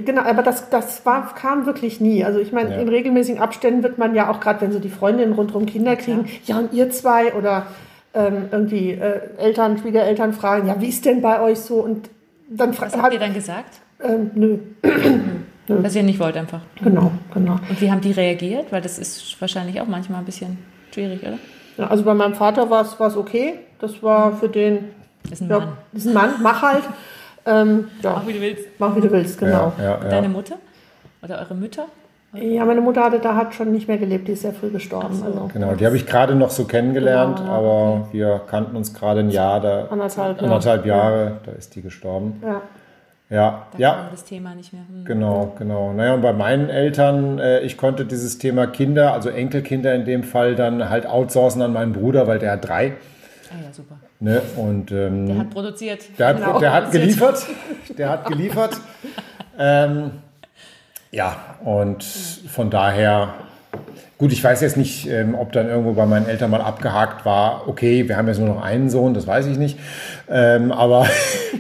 [0.05, 2.25] Genau, aber das, das war, kam wirklich nie.
[2.25, 2.81] Also ich meine, ja.
[2.81, 6.27] in regelmäßigen Abständen wird man ja auch, gerade wenn so die Freundinnen rundherum Kinder kriegen,
[6.45, 7.67] ja, ja und ihr zwei oder
[8.15, 11.77] ähm, irgendwie äh, Eltern, Schwiegereltern fragen, ja, wie ist denn bei euch so?
[11.77, 12.09] Und
[12.49, 13.81] dann Was habt ihr dann gesagt?
[14.03, 14.59] Ähm, nö.
[14.83, 15.83] nö.
[15.83, 16.61] Was ihr nicht wollt einfach.
[16.83, 17.59] Genau, genau.
[17.69, 18.71] Und wie haben die reagiert?
[18.71, 20.59] Weil das ist wahrscheinlich auch manchmal ein bisschen
[20.93, 21.39] schwierig, oder?
[21.77, 23.55] Ja, also bei meinem Vater war es okay.
[23.81, 24.91] Das war für den.
[25.25, 25.73] Das ist ein Mann.
[25.93, 26.85] das ist ein Mann, mach halt.
[27.47, 28.13] Ähm, ja.
[28.13, 28.65] Mach wie du willst.
[28.79, 29.73] Mach wie du willst, genau.
[29.79, 30.57] Ja, ja, Deine Mutter?
[31.23, 31.87] Oder eure Mütter?
[32.35, 35.15] Ja, meine Mutter hatte, da hat schon nicht mehr gelebt, die ist sehr früh gestorben.
[35.15, 35.27] So.
[35.27, 35.51] Also.
[35.53, 39.31] Genau, die habe ich gerade noch so kennengelernt, genau, aber wir kannten uns gerade ein
[39.31, 42.43] Jahr, da, anderthalb, anderthalb Jahre, da ist die gestorben.
[42.43, 42.63] Ja.
[43.31, 44.09] Ja, da ja.
[44.11, 44.83] das Thema nicht mehr.
[44.87, 45.05] Hm.
[45.05, 45.93] Genau, genau.
[45.93, 50.25] Naja, und bei meinen Eltern, äh, ich konnte dieses Thema Kinder, also Enkelkinder in dem
[50.25, 52.93] Fall, dann halt outsourcen an meinen Bruder, weil der hat drei.
[53.51, 53.97] Ah ja, super.
[54.21, 54.41] Ne?
[54.57, 56.19] Und, ähm, der hat produziert.
[56.19, 56.59] Der hat, genau.
[56.59, 57.47] der hat geliefert.
[57.99, 58.81] Der hat geliefert.
[59.59, 60.13] ähm,
[61.11, 63.35] ja, und von daher,
[64.19, 67.69] gut, ich weiß jetzt nicht, ähm, ob dann irgendwo bei meinen Eltern mal abgehakt war,
[67.69, 69.79] okay, wir haben jetzt nur noch einen Sohn, das weiß ich nicht.
[70.29, 71.07] Ähm, aber.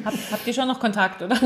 [0.05, 1.37] Hab, habt ihr schon noch Kontakt, oder?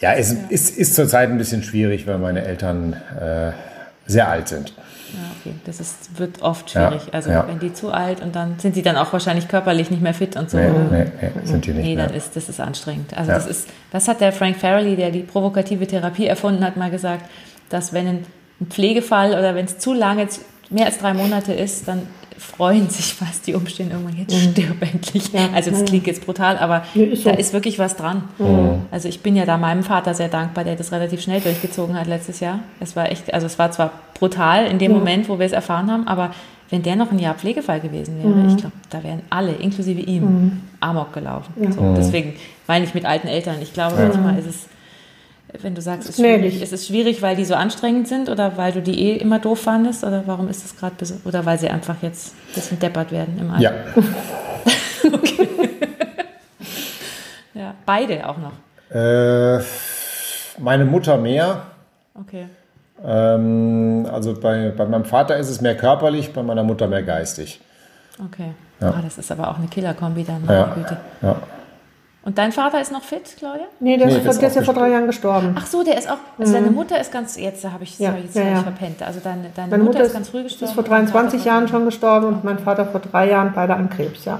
[0.00, 0.38] ja, es ja.
[0.48, 3.52] Ist, ist zurzeit ein bisschen schwierig, weil meine Eltern äh,
[4.06, 4.72] sehr alt sind.
[5.12, 5.54] Ja, okay.
[5.64, 7.06] Das ist, wird oft schwierig.
[7.06, 7.48] Ja, also ja.
[7.48, 10.36] wenn die zu alt und dann sind sie dann auch wahrscheinlich körperlich nicht mehr fit
[10.36, 10.58] und so.
[10.58, 13.16] Nee, nee, nee sind die nicht Nee, dann ist das ist anstrengend.
[13.16, 16.90] Also das ist, das hat der Frank Farrelly, der die provokative Therapie erfunden hat, mal
[16.90, 17.24] gesagt,
[17.68, 18.26] dass wenn ein
[18.68, 20.28] Pflegefall oder wenn es zu lange,
[20.70, 22.06] mehr als drei Monate ist, dann
[22.40, 24.52] freuen sich fast die Umstände irgendwann, jetzt mhm.
[24.52, 25.32] stirb endlich.
[25.32, 25.50] Ja.
[25.54, 27.30] Also das klingt jetzt brutal, aber ja, ist so.
[27.30, 28.24] da ist wirklich was dran.
[28.38, 28.82] Mhm.
[28.90, 32.06] Also ich bin ja da meinem Vater sehr dankbar, der das relativ schnell durchgezogen hat
[32.06, 32.60] letztes Jahr.
[32.80, 34.98] Es war echt, also es war zwar brutal in dem ja.
[34.98, 36.30] Moment, wo wir es erfahren haben, aber
[36.70, 38.48] wenn der noch ein Jahr Pflegefall gewesen wäre, mhm.
[38.48, 40.60] ich glaube, da wären alle, inklusive ihm, mhm.
[40.80, 41.52] Amok gelaufen.
[41.72, 41.94] So, mhm.
[41.94, 42.34] deswegen
[42.66, 43.56] meine ich mit alten Eltern.
[43.60, 44.69] Ich glaube, manchmal ist es
[45.62, 48.56] wenn du sagst, es ist, schwierig, ist es schwierig, weil die so anstrengend sind oder
[48.56, 50.94] weil du die eh immer doof fandest oder warum ist es gerade
[51.24, 53.62] oder weil sie einfach jetzt ein bisschen deppert werden im Alter?
[53.62, 53.72] Ja.
[55.12, 55.48] okay.
[57.54, 58.52] ja, beide auch noch.
[58.94, 59.62] Äh,
[60.58, 61.62] meine Mutter mehr.
[62.14, 62.46] Okay.
[63.04, 67.60] Ähm, also bei, bei meinem Vater ist es mehr körperlich, bei meiner Mutter mehr geistig.
[68.26, 68.52] Okay.
[68.80, 68.94] Ja.
[68.96, 70.74] Oh, das ist aber auch eine Killerkombi dann, meine ja.
[70.74, 70.96] Güte.
[71.22, 71.36] Ja.
[72.22, 73.64] Und dein Vater ist noch fit, Claudia?
[73.80, 75.54] Nee, der, nee, ist, der ist ja vor drei Jahren gestorben.
[75.58, 76.18] Ach so, der ist auch.
[76.38, 76.54] Also mhm.
[76.54, 77.38] deine Mutter ist ganz.
[77.38, 78.62] Jetzt habe ich es ja, jetzt ja, ja.
[78.62, 79.02] verpennt.
[79.02, 80.66] Also deine, deine Mutter, Mutter, ist ganz früh gestorben.
[80.66, 84.26] ist vor 23 Jahren schon gestorben und mein Vater vor drei Jahren beide an Krebs,
[84.26, 84.38] ja.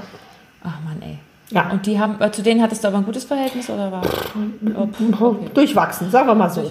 [0.62, 1.18] Ach Mann, ey.
[1.50, 1.70] Ja.
[1.70, 4.02] Und die haben, zu denen hattest du aber ein gutes Verhältnis oder war?
[4.02, 5.50] Okay.
[5.52, 6.70] Durchwachsen, sagen wir mal so.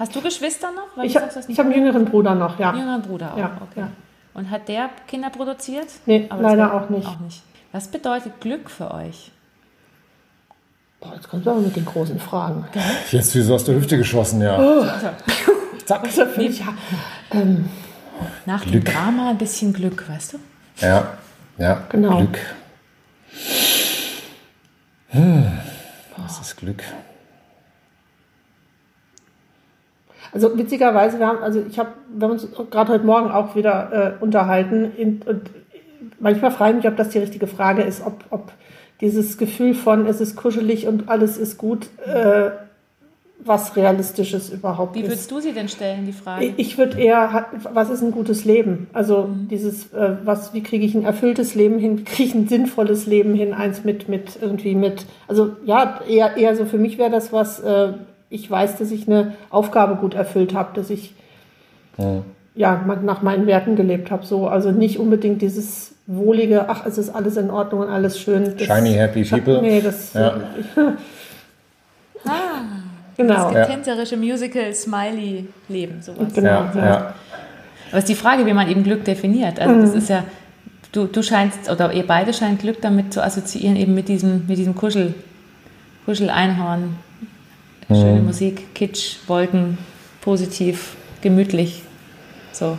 [0.00, 0.96] Hast du Geschwister noch?
[0.96, 2.74] Weil ich habe hab einen jüngeren Bruder noch, ja.
[2.74, 3.80] Jüngeren Bruder auch, ja, okay.
[3.80, 3.88] Ja.
[4.34, 5.86] Und hat der Kinder produziert?
[6.06, 7.06] Nee, aber leider auch nicht.
[7.06, 7.42] auch nicht.
[7.72, 9.30] Was bedeutet Glück für euch?
[11.00, 12.66] Boah, jetzt kommt aber mit den großen Fragen.
[13.10, 14.58] Jetzt wie so aus der Hüfte geschossen, ja.
[14.58, 14.84] Oh.
[14.84, 15.14] Zack.
[15.88, 16.74] Also ja,
[17.30, 17.68] ähm,
[18.44, 18.84] Nach Glück.
[18.84, 20.38] dem Drama ein bisschen Glück, weißt du?
[20.84, 21.16] Ja,
[21.58, 22.16] ja, genau.
[22.18, 22.38] Glück.
[25.10, 25.46] Hm.
[26.16, 26.82] Was ist Glück?
[30.32, 34.16] Also witzigerweise, wir haben, also ich habe, wir haben uns gerade heute Morgen auch wieder
[34.18, 35.50] äh, unterhalten in, und
[36.18, 38.52] manchmal frage ich mich, ob das die richtige Frage ist, ob, ob
[39.00, 42.50] dieses Gefühl von, es ist kuschelig und alles ist gut, äh,
[43.46, 45.02] was Realistisches überhaupt ist.
[45.02, 46.52] Wie würdest du sie denn stellen, die Frage?
[46.56, 48.88] Ich würde eher, was ist ein gutes Leben?
[48.92, 49.48] Also mhm.
[49.48, 53.06] dieses, äh, was, wie kriege ich ein erfülltes Leben hin, wie kriege ich ein sinnvolles
[53.06, 57.10] Leben hin, eins mit, mit irgendwie mit, also ja, eher, eher so für mich wäre
[57.10, 57.92] das was, äh,
[58.30, 61.14] ich weiß, dass ich eine Aufgabe gut erfüllt habe, dass ich
[61.98, 62.22] mhm.
[62.54, 64.26] ja, nach meinen Werten gelebt habe.
[64.26, 68.56] So, also nicht unbedingt dieses wohlige, ach, es ist alles in Ordnung und alles schön.
[68.56, 69.60] Das, Shiny, happy people.
[69.60, 70.12] Nee, das.
[70.14, 70.36] Ja.
[72.24, 72.30] ah,
[73.16, 73.50] genau.
[73.50, 76.32] Das tänzerische Musical-Smiley-Leben, sowas.
[76.34, 76.96] Genau, ja, ja.
[77.88, 79.60] Aber es ist die Frage, wie man eben Glück definiert.
[79.60, 79.98] Also, das mhm.
[79.98, 80.24] ist ja,
[80.92, 84.58] du, du scheinst, oder ihr beide scheint Glück damit zu assoziieren, eben mit diesem, mit
[84.58, 85.14] diesem Kuschel,
[86.04, 86.96] Kuschel-Einhorn.
[87.88, 88.26] Schöne mhm.
[88.26, 89.78] Musik, Kitsch, Wolken,
[90.20, 91.82] positiv, gemütlich.
[92.52, 92.78] So.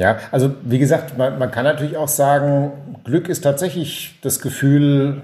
[0.00, 2.72] Ja, also wie gesagt, man, man, kann natürlich auch sagen,
[3.04, 5.20] Glück ist tatsächlich das Gefühl,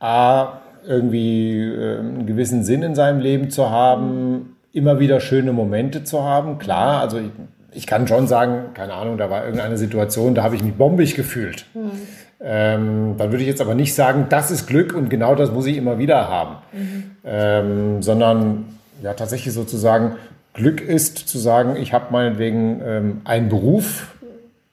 [0.00, 6.02] A, irgendwie äh, einen gewissen Sinn in seinem Leben zu haben, immer wieder schöne Momente
[6.02, 6.58] zu haben.
[6.58, 7.30] Klar, also ich,
[7.70, 11.14] ich kann schon sagen, keine Ahnung, da war irgendeine Situation, da habe ich mich bombig
[11.14, 11.66] gefühlt.
[11.74, 11.92] Mhm.
[12.40, 15.66] Ähm, dann würde ich jetzt aber nicht sagen, das ist Glück und genau das muss
[15.66, 17.04] ich immer wieder haben, mhm.
[17.24, 18.64] ähm, sondern
[19.04, 20.16] ja tatsächlich sozusagen
[20.54, 24.14] Glück ist zu sagen, ich habe meinetwegen ähm, einen Beruf,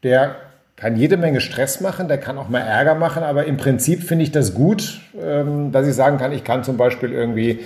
[0.03, 0.35] der
[0.75, 4.23] kann jede Menge Stress machen, der kann auch mal Ärger machen, aber im Prinzip finde
[4.23, 7.59] ich das gut, ähm, dass ich sagen kann, ich kann zum Beispiel irgendwie,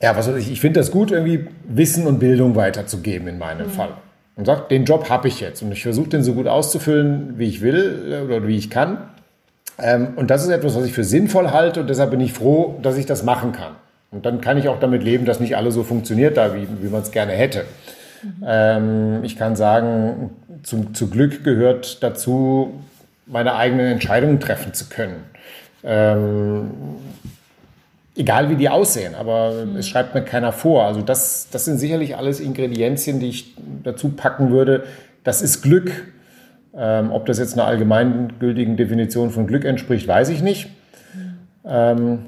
[0.00, 3.66] ja, was weiß ich, ich finde das gut, irgendwie Wissen und Bildung weiterzugeben in meinem
[3.66, 3.72] mhm.
[3.72, 3.90] Fall.
[4.36, 7.48] Und sagt, den Job habe ich jetzt und ich versuche den so gut auszufüllen, wie
[7.48, 8.98] ich will äh, oder wie ich kann.
[9.78, 12.78] Ähm, und das ist etwas, was ich für sinnvoll halte und deshalb bin ich froh,
[12.82, 13.74] dass ich das machen kann.
[14.14, 16.88] Und dann kann ich auch damit leben, dass nicht alles so funktioniert da, wie, wie
[16.88, 17.64] man es gerne hätte.
[18.22, 18.44] Mhm.
[18.46, 20.30] Ähm, ich kann sagen,
[20.62, 22.74] zum, zu Glück gehört dazu,
[23.26, 25.16] meine eigenen Entscheidungen treffen zu können.
[25.82, 26.70] Ähm,
[28.16, 29.76] egal wie die aussehen, aber mhm.
[29.76, 30.84] es schreibt mir keiner vor.
[30.84, 34.84] Also das, das sind sicherlich alles Ingredienzien, die ich dazu packen würde.
[35.24, 35.90] Das ist Glück.
[36.76, 40.70] Ähm, ob das jetzt einer allgemeingültigen Definition von Glück entspricht, weiß ich nicht.
[41.14, 41.34] Mhm.
[41.64, 42.18] Ähm,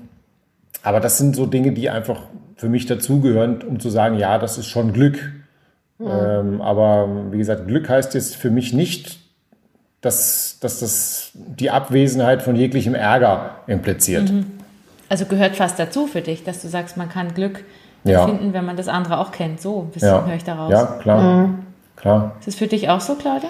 [0.86, 2.20] aber das sind so Dinge, die einfach
[2.54, 5.32] für mich dazugehören, um zu sagen, ja, das ist schon Glück.
[5.98, 6.38] Ja.
[6.38, 9.18] Ähm, aber wie gesagt, Glück heißt jetzt für mich nicht,
[10.00, 14.30] dass, dass das die Abwesenheit von jeglichem Ärger impliziert.
[14.30, 14.46] Mhm.
[15.08, 17.64] Also gehört fast dazu für dich, dass du sagst, man kann Glück
[18.04, 18.24] ja.
[18.24, 19.60] finden, wenn man das andere auch kennt.
[19.60, 20.24] So, bisschen ja.
[20.24, 20.70] höre ich daraus.
[20.70, 21.48] Ja, klar.
[21.48, 21.58] Mhm.
[21.96, 22.36] klar.
[22.38, 23.48] Ist es für dich auch so, Claudia?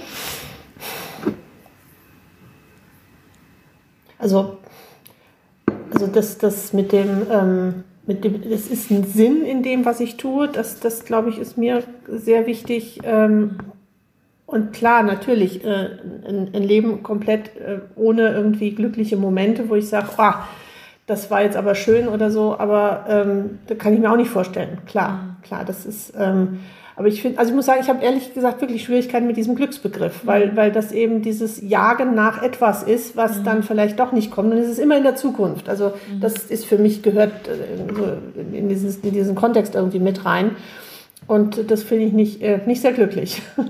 [4.18, 4.56] Also
[5.96, 10.00] also das, das mit dem, ähm, mit dem, es ist ein Sinn in dem, was
[10.00, 10.46] ich tue.
[10.46, 13.00] Das, das glaube ich, ist mir sehr wichtig.
[13.02, 13.56] Ähm,
[14.44, 15.88] und klar, natürlich, äh,
[16.28, 20.32] ein, ein, Leben komplett äh, ohne irgendwie glückliche Momente, wo ich sage, oh,
[21.06, 24.30] das war jetzt aber schön oder so, aber ähm, da kann ich mir auch nicht
[24.30, 24.78] vorstellen.
[24.86, 25.42] Klar, mhm.
[25.42, 26.60] klar, das ist, ähm,
[26.96, 29.54] aber ich finde, also ich muss sagen, ich habe ehrlich gesagt wirklich Schwierigkeiten mit diesem
[29.54, 30.56] Glücksbegriff, weil, mhm.
[30.56, 33.44] weil das eben dieses Jagen nach etwas ist, was mhm.
[33.44, 34.52] dann vielleicht doch nicht kommt.
[34.52, 35.68] Und es ist immer in der Zukunft.
[35.68, 36.20] Also mhm.
[36.20, 40.56] das ist für mich gehört äh, in, dieses, in diesen Kontext irgendwie mit rein.
[41.26, 43.42] Und das finde ich nicht, äh, nicht sehr glücklich.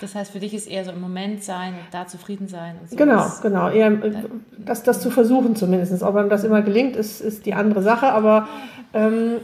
[0.00, 2.76] Das heißt, für dich ist eher so im Moment sein und da zufrieden sein.
[2.88, 3.68] So genau, genau.
[3.68, 4.12] Eher, äh,
[4.56, 6.02] das, das zu versuchen zumindest.
[6.02, 8.06] Ob einem das immer gelingt, ist, ist die andere Sache.
[8.06, 8.48] Aber
[8.94, 9.38] ähm,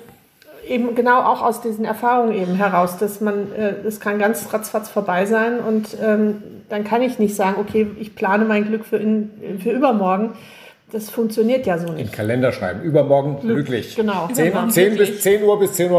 [0.68, 4.88] eben genau auch aus diesen Erfahrungen eben heraus, dass man, äh, es kann ganz ratzfatz
[4.88, 8.96] vorbei sein und ähm, dann kann ich nicht sagen, okay, ich plane mein Glück für,
[8.96, 9.30] in,
[9.60, 10.32] für übermorgen.
[10.94, 12.06] Das funktioniert ja so nicht.
[12.06, 12.80] In Kalender schreiben.
[12.82, 13.96] Übermorgen Glück, glücklich.
[13.96, 14.28] Genau.
[14.32, 15.90] 10, 10, bis 10 Uhr bis 10.15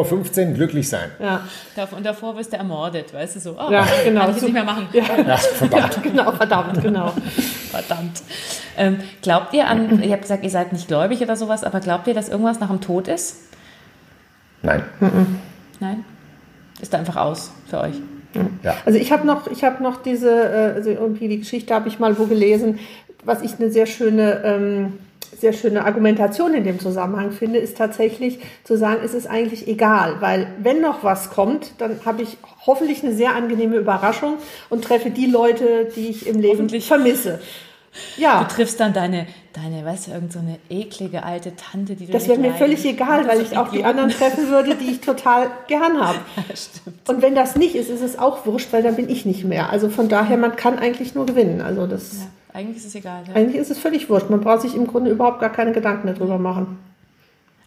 [0.47, 1.11] Uhr glücklich sein.
[1.19, 1.41] Ja.
[1.91, 3.57] Und davor wirst du ermordet, weißt du so.
[3.59, 4.21] Oh, ja, genau.
[4.21, 4.87] Kann ich jetzt nicht mehr machen.
[4.93, 5.95] Ja, ja verdammt.
[5.97, 7.11] Ja, genau, verdammt, genau.
[7.71, 8.23] verdammt.
[8.77, 12.07] Ähm, glaubt ihr an, ihr habt gesagt, ihr seid nicht gläubig oder sowas, aber glaubt
[12.07, 13.49] ihr, dass irgendwas nach dem Tod ist?
[14.61, 14.81] Nein.
[15.81, 16.05] Nein?
[16.81, 17.95] Ist da einfach aus für euch?
[18.63, 18.75] Ja.
[18.85, 21.99] Also ich habe noch, ich habe noch diese, äh, also irgendwie die Geschichte habe ich
[21.99, 22.79] mal wo gelesen,
[23.26, 24.93] was ich eine sehr schöne, ähm,
[25.38, 30.21] sehr schöne Argumentation in dem Zusammenhang finde, ist tatsächlich zu sagen, es ist eigentlich egal,
[30.21, 34.36] weil wenn noch was kommt, dann habe ich hoffentlich eine sehr angenehme Überraschung
[34.69, 37.39] und treffe die Leute, die ich im Leben vermisse.
[38.17, 38.43] Ja.
[38.43, 42.11] Du triffst dann deine, deine, weißt du, irgend so eine eklige alte Tante, die du
[42.11, 45.49] Das wäre mir völlig egal, weil ich auch die anderen treffen würde, die ich total
[45.67, 46.19] gern habe.
[46.47, 49.45] Ja, und wenn das nicht ist, ist es auch wurscht, weil dann bin ich nicht
[49.45, 49.69] mehr.
[49.69, 51.61] Also von daher, man kann eigentlich nur gewinnen.
[51.61, 52.13] Also das.
[52.13, 52.26] Ja,
[52.56, 53.24] eigentlich ist es egal.
[53.28, 53.36] Ja.
[53.36, 54.30] Eigentlich ist es völlig wurscht.
[54.30, 56.78] Man braucht sich im Grunde überhaupt gar keine Gedanken darüber machen.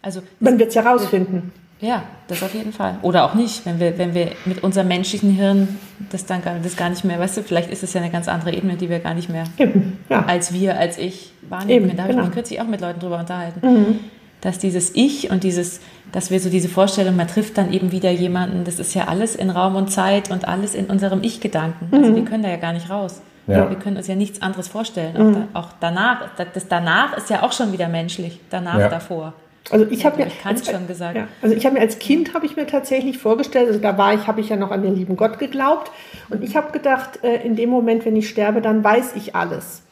[0.01, 1.51] Also man wird es ja rausfinden.
[1.81, 2.97] Ja, das auf jeden Fall.
[3.03, 5.77] Oder auch nicht, wenn wir, wenn wir mit unserem menschlichen Hirn
[6.11, 8.27] das dann gar, das gar nicht mehr, weißt du, vielleicht ist es ja eine ganz
[8.27, 10.25] andere Ebene, die wir gar nicht mehr Eben, ja.
[10.25, 11.97] als wir, als ich wahrnehmen können.
[11.97, 12.23] Da habe genau.
[12.23, 13.59] ich mich kürzlich auch mit Leuten drüber unterhalten.
[13.65, 13.99] Mhm.
[14.41, 15.79] Dass dieses Ich und dieses,
[16.11, 19.35] dass wir so diese Vorstellung, man trifft dann eben wieder jemanden, das ist ja alles
[19.35, 21.87] in Raum und Zeit und alles in unserem Ich-Gedanken.
[21.91, 22.03] Also mhm.
[22.03, 23.21] Also wir können da ja gar nicht raus.
[23.49, 23.69] Ja.
[23.69, 25.13] Wir können uns ja nichts anderes vorstellen.
[25.13, 25.19] Mhm.
[25.19, 28.89] Auch, da, auch, danach, das danach ist ja auch schon wieder menschlich, danach, ja.
[28.89, 29.33] davor.
[29.71, 31.15] Also ich habe mir als, schon gesagt.
[31.15, 34.13] Ja, also ich habe mir als Kind habe ich mir tatsächlich vorgestellt, also da war
[34.13, 35.91] ich, habe ich ja noch an den lieben Gott geglaubt
[36.29, 39.83] und ich habe gedacht, äh, in dem Moment, wenn ich sterbe, dann weiß ich alles.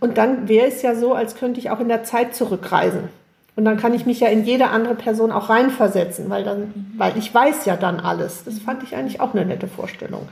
[0.00, 3.10] Und dann wäre es ja so, als könnte ich auch in der Zeit zurückreisen.
[3.56, 7.18] Und dann kann ich mich ja in jede andere Person auch reinversetzen, weil dann, weil
[7.18, 8.44] ich weiß ja dann alles.
[8.44, 10.28] Das fand ich eigentlich auch eine nette Vorstellung.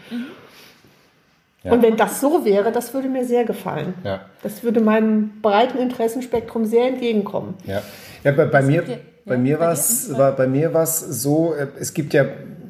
[1.63, 1.73] Ja.
[1.73, 3.95] Und wenn das so wäre, das würde mir sehr gefallen.
[4.05, 4.21] Ja.
[4.43, 7.55] Das würde meinem breiten Interessenspektrum sehr entgegenkommen.
[7.65, 7.83] Ja,
[8.23, 8.85] ja bei, bei mir,
[9.25, 12.25] bei mir war es bei mir was so, äh, es gibt ja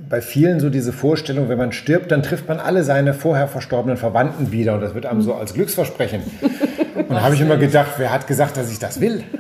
[0.09, 3.97] bei vielen so diese Vorstellung, wenn man stirbt, dann trifft man alle seine vorher verstorbenen
[3.97, 6.23] Verwandten wieder und das wird einem so als Glücksversprechen.
[6.97, 9.23] Und da habe ich immer gedacht, wer hat gesagt, dass ich das will?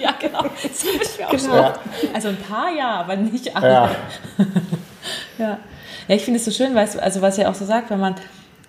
[0.00, 0.42] Ja, genau.
[0.42, 1.74] Das ich mir auch genau.
[2.00, 2.10] schon.
[2.12, 3.68] Also ein paar ja, aber nicht alle.
[3.68, 3.90] Ja,
[5.38, 5.58] ja.
[6.08, 8.16] ja ich finde es so schön, weißt also was er auch so sagt, wenn man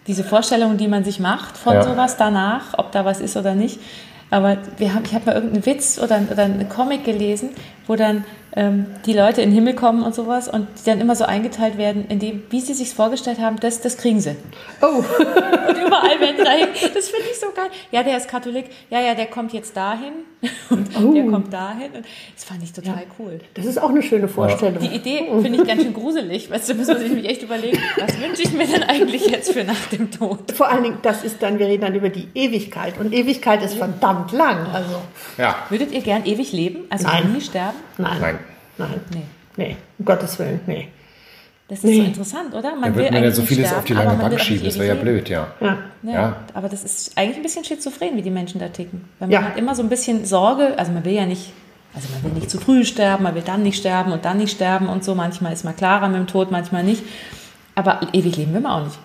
[0.07, 1.83] diese Vorstellungen, die man sich macht von ja.
[1.83, 3.79] sowas danach, ob da was ist oder nicht.
[4.29, 7.51] Aber wir haben, ich habe mal irgendeinen Witz oder, oder einen Comic gelesen,
[7.87, 8.25] wo dann
[8.55, 11.77] ähm, die Leute in den Himmel kommen und sowas und die dann immer so eingeteilt
[11.77, 14.35] werden, in dem, wie sie sich vorgestellt haben, das, das kriegen sie.
[14.81, 14.85] Oh.
[14.97, 16.67] und überall werden sie dahin.
[16.93, 17.69] Das finde ich so geil.
[17.91, 18.65] Ja, der ist Katholik.
[18.89, 20.13] Ja, ja, der kommt jetzt dahin
[20.69, 21.13] und oh.
[21.13, 21.91] der kommt dahin.
[21.93, 23.15] Und das fand ich total ja.
[23.17, 23.39] cool.
[23.55, 24.79] Das ist auch eine schöne Vorstellung.
[24.79, 26.51] Die Idee finde ich ganz schön gruselig.
[26.51, 29.51] Weißt du, muss man sich mich echt überlegen, was wünsche ich mir denn eigentlich jetzt
[29.51, 30.51] für nach dem Tod?
[30.51, 32.99] Vor allen Dingen, das ist dann, wir reden dann über die Ewigkeit.
[32.99, 34.67] Und Ewigkeit ist verdammt lang.
[34.71, 35.01] Also.
[35.37, 35.55] Ja.
[35.69, 36.83] Würdet ihr gern ewig leben?
[36.89, 37.33] Also Nein.
[37.33, 37.77] nie sterben?
[37.97, 38.17] Nein.
[38.21, 38.39] Nein.
[38.77, 39.01] Nein.
[39.13, 39.23] Nee.
[39.55, 40.87] Nee, um Gottes Willen, nee.
[41.67, 41.97] Das ist nee.
[41.97, 42.75] so interessant, oder?
[42.75, 44.87] Man da wird man ja so vieles sterben, auf die lange Bank schieben, das wäre
[44.89, 45.47] ja blöd, ja.
[45.61, 45.77] Ja.
[46.03, 46.11] ja.
[46.11, 46.35] ja.
[46.53, 49.05] Aber das ist eigentlich ein bisschen schizophren, wie die Menschen da ticken.
[49.19, 49.41] Weil man ja.
[49.43, 51.53] hat immer so ein bisschen Sorge, also man will ja nicht,
[51.95, 54.51] also man will nicht zu früh sterben, man will dann nicht sterben und dann nicht
[54.51, 55.15] sterben und so.
[55.15, 57.03] Manchmal ist man klarer mit dem Tod, manchmal nicht.
[57.75, 58.99] Aber ewig leben will man auch nicht.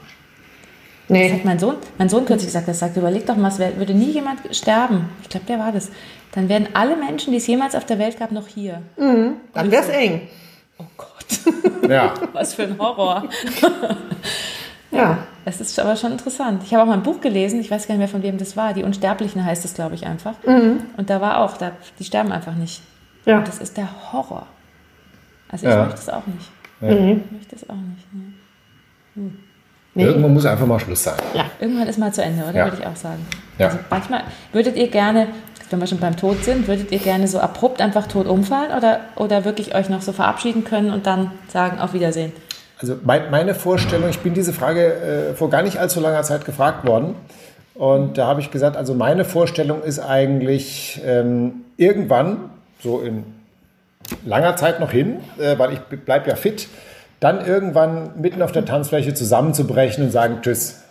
[1.08, 1.28] Nee.
[1.28, 3.94] Das hat mein Sohn, mein Sohn kürzlich gesagt, er sagt, überleg doch mal, es würde
[3.94, 5.08] nie jemand sterben.
[5.22, 5.90] Ich glaube, der war das
[6.38, 8.80] dann wären alle Menschen, die es jemals auf der Welt gab, noch hier.
[8.96, 10.28] Mhm, dann wäre es eng.
[10.78, 11.08] Oh Gott.
[11.88, 12.12] Ja.
[12.34, 13.24] Was für ein Horror.
[14.90, 15.18] ja.
[15.46, 16.62] Es ist aber schon interessant.
[16.62, 18.58] Ich habe auch mal ein Buch gelesen, ich weiß gar nicht mehr, von wem das
[18.58, 18.74] war.
[18.74, 20.34] Die Unsterblichen heißt es, glaube ich, einfach.
[20.46, 20.80] Mhm.
[20.98, 22.82] Und da war auch, da, die sterben einfach nicht.
[23.24, 23.38] Ja.
[23.38, 24.46] Und das ist der Horror.
[25.48, 25.84] Also ich ja.
[25.84, 26.50] möchte das auch nicht.
[26.82, 26.90] Ja.
[26.90, 27.22] Mhm.
[27.24, 28.06] Ich möchte das auch nicht.
[29.14, 29.38] Hm.
[29.94, 30.04] Nee.
[30.04, 31.16] Irgendwann muss einfach mal Schluss sein.
[31.34, 32.54] Ja, irgendwann ist mal zu Ende, oder?
[32.54, 32.64] Ja.
[32.66, 33.26] Würde ich auch sagen.
[33.58, 33.66] Ja.
[33.66, 35.28] Also manchmal würdet ihr gerne
[35.70, 39.00] wenn wir schon beim Tod sind, würdet ihr gerne so abrupt einfach tot umfallen oder,
[39.16, 42.32] oder wirklich euch noch so verabschieden können und dann sagen, auf Wiedersehen?
[42.78, 46.44] Also mein, meine Vorstellung, ich bin diese Frage äh, vor gar nicht allzu langer Zeit
[46.44, 47.16] gefragt worden.
[47.74, 52.50] Und da habe ich gesagt, also meine Vorstellung ist eigentlich ähm, irgendwann,
[52.80, 53.24] so in
[54.24, 56.68] langer Zeit noch hin, äh, weil ich bleibe ja fit,
[57.20, 60.82] dann irgendwann mitten auf der Tanzfläche zusammenzubrechen und sagen Tschüss.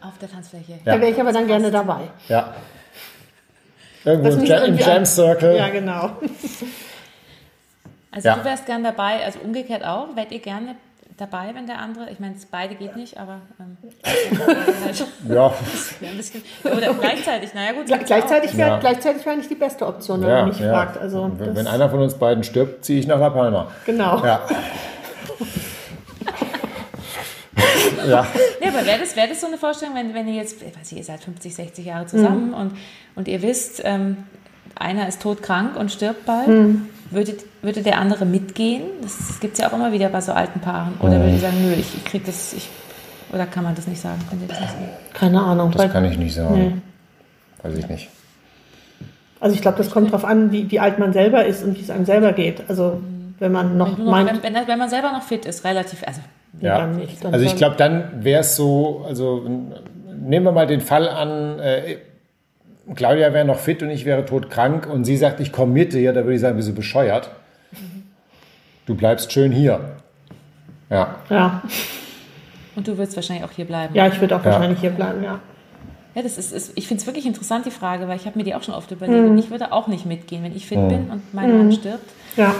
[0.00, 0.72] Auf der Tanzfläche.
[0.84, 0.94] Ja.
[0.96, 2.00] Da wäre ich aber dann gerne dabei.
[2.28, 2.54] Ja.
[4.04, 5.56] Irgendwo im, Jam, im Jam Circle.
[5.56, 6.10] Ja, genau.
[8.10, 8.36] Also ja.
[8.36, 10.14] du wärst gern dabei, also umgekehrt auch.
[10.16, 10.76] Wärt ihr gerne
[11.16, 13.76] dabei, wenn der andere, ich meine, beide geht nicht, aber ähm,
[14.84, 15.52] halt, ja.
[16.16, 17.86] bisschen, oder gleichzeitig, naja gut.
[17.86, 18.78] gleichzeitig wäre ja.
[18.78, 20.70] gleichzeitig wär nicht die beste Option, wenn ja, man mich ja.
[20.70, 20.98] fragt.
[20.98, 23.70] Also, wenn, wenn einer von uns beiden stirbt, ziehe ich nach La Palma.
[23.86, 24.24] Genau.
[24.24, 24.46] Ja.
[28.06, 28.26] ja.
[28.60, 30.90] ja, aber wäre das, wär das so eine Vorstellung, wenn, wenn ihr jetzt, ich weiß
[30.90, 32.54] nicht, ihr seid 50, 60 Jahre zusammen mhm.
[32.54, 32.72] und,
[33.14, 34.18] und ihr wisst, ähm,
[34.74, 36.88] einer ist todkrank und stirbt bald, mhm.
[37.10, 38.82] würde, würde der andere mitgehen?
[39.02, 40.94] Das, gibt es ja auch immer wieder bei so alten Paaren.
[41.00, 41.22] Oder mhm.
[41.22, 42.68] würde ihr sagen, nö, ich, ich krieg das, ich,
[43.32, 44.20] oder kann man das nicht sagen?
[44.28, 44.88] Könnt ihr das nicht sagen?
[45.12, 45.70] Keine Ahnung.
[45.72, 46.54] Das kann ich nicht sagen.
[46.54, 46.72] Nee.
[47.62, 48.08] Weiß ich nicht.
[49.40, 51.82] Also ich glaube, das kommt darauf an, wie, wie alt man selber ist und wie
[51.82, 52.62] es einem selber geht.
[52.68, 53.00] Also
[53.40, 56.20] wenn man noch, wenn, meint, noch, wenn, wenn, man selber noch fit ist, relativ, also
[56.60, 56.86] ja.
[56.86, 59.48] Nicht, also ich glaube, dann wäre es so, also
[60.14, 61.96] nehmen wir mal den Fall an, äh,
[62.94, 66.12] Claudia wäre noch fit und ich wäre todkrank und sie sagt, ich komme mit dir,
[66.12, 67.30] da würde ich sagen, bist du bescheuert.
[68.86, 69.80] Du bleibst schön hier.
[70.90, 71.16] Ja.
[71.30, 71.62] Ja.
[72.74, 73.94] Und du würdest wahrscheinlich auch hier bleiben.
[73.94, 74.52] Ja, ich würde auch ja.
[74.52, 75.40] wahrscheinlich hier bleiben, ja.
[76.14, 78.44] Ja, das ist, ist ich finde es wirklich interessant, die Frage, weil ich habe mir
[78.44, 79.30] die auch schon oft überlegt.
[79.30, 79.38] Mhm.
[79.38, 80.88] Ich würde auch nicht mitgehen, wenn ich fit mhm.
[80.88, 81.72] bin und mein Mann mhm.
[81.72, 82.10] stirbt.
[82.36, 82.54] Ja.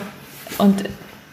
[0.59, 0.85] Und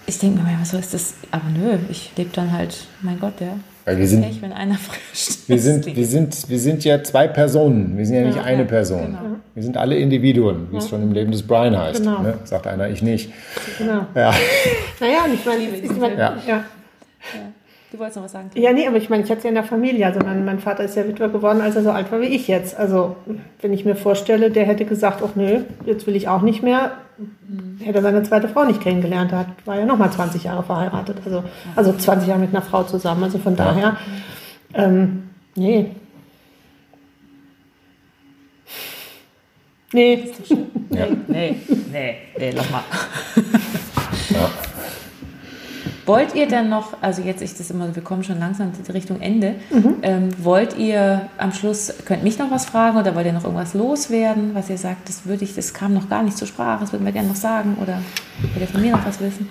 [0.10, 1.14] ich denke mir, was ist das?
[1.32, 3.58] Aber nö, ich lebe dann halt, mein Gott, ja.
[3.86, 5.48] Weil wir sind, Pech, wenn einer frischt.
[5.48, 8.66] Wir sind, wir, sind, wir sind ja zwei Personen, wir sind ja nicht ja, eine
[8.66, 9.06] Person.
[9.06, 9.36] Genau.
[9.56, 10.80] Wir sind alle Individuen, wie ja.
[10.80, 12.02] es schon im Leben des Brian heißt.
[12.02, 12.22] Genau.
[12.22, 12.40] Ne?
[12.44, 13.32] Sagt einer, ich nicht.
[13.78, 14.06] Genau.
[14.16, 14.34] Ja.
[15.00, 16.64] Naja, ich meine, ich mein, ja.
[17.92, 18.52] Du wolltest noch was sagen?
[18.54, 20.06] Ja, nee, aber ich meine, ich hatte es ja in der Familie.
[20.06, 22.48] Also mein, mein Vater ist ja Witwer geworden, als er so alt war wie ich
[22.48, 22.78] jetzt.
[22.78, 23.16] Also
[23.62, 26.92] wenn ich mir vorstelle, der hätte gesagt, ach nö, jetzt will ich auch nicht mehr,
[27.18, 27.80] mhm.
[27.84, 29.32] hätte er seine zweite Frau nicht kennengelernt.
[29.32, 31.18] Er war ja nochmal 20 Jahre verheiratet.
[31.26, 31.44] Also,
[31.76, 33.24] also 20 Jahre mit einer Frau zusammen.
[33.24, 33.98] Also von daher,
[34.76, 35.90] ähm, nee.
[39.92, 40.32] Nee.
[40.92, 41.56] Nee, nee,
[41.92, 42.84] nee, nee, lass mal.
[44.30, 44.69] Ja.
[46.10, 49.54] Wollt ihr dann noch, also jetzt ist das immer, wir kommen schon langsam Richtung Ende,
[49.70, 49.98] mhm.
[50.02, 53.76] ähm, wollt ihr am Schluss, könnt mich noch was fragen oder wollt ihr noch irgendwas
[53.76, 56.92] loswerden, was ihr sagt, das würde ich, das kam noch gar nicht zur Sprache, das
[56.92, 58.02] würden wir gerne noch sagen oder
[58.42, 59.50] wollt ihr von mir noch was wissen?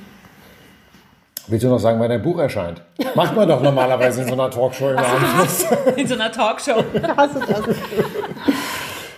[1.46, 2.82] Willst du noch sagen, wann dein Buch erscheint?
[3.14, 5.64] Macht man doch normalerweise in so einer Talkshow im Anschluss.
[5.96, 6.82] In so einer Talkshow.
[7.16, 7.76] Hast du das?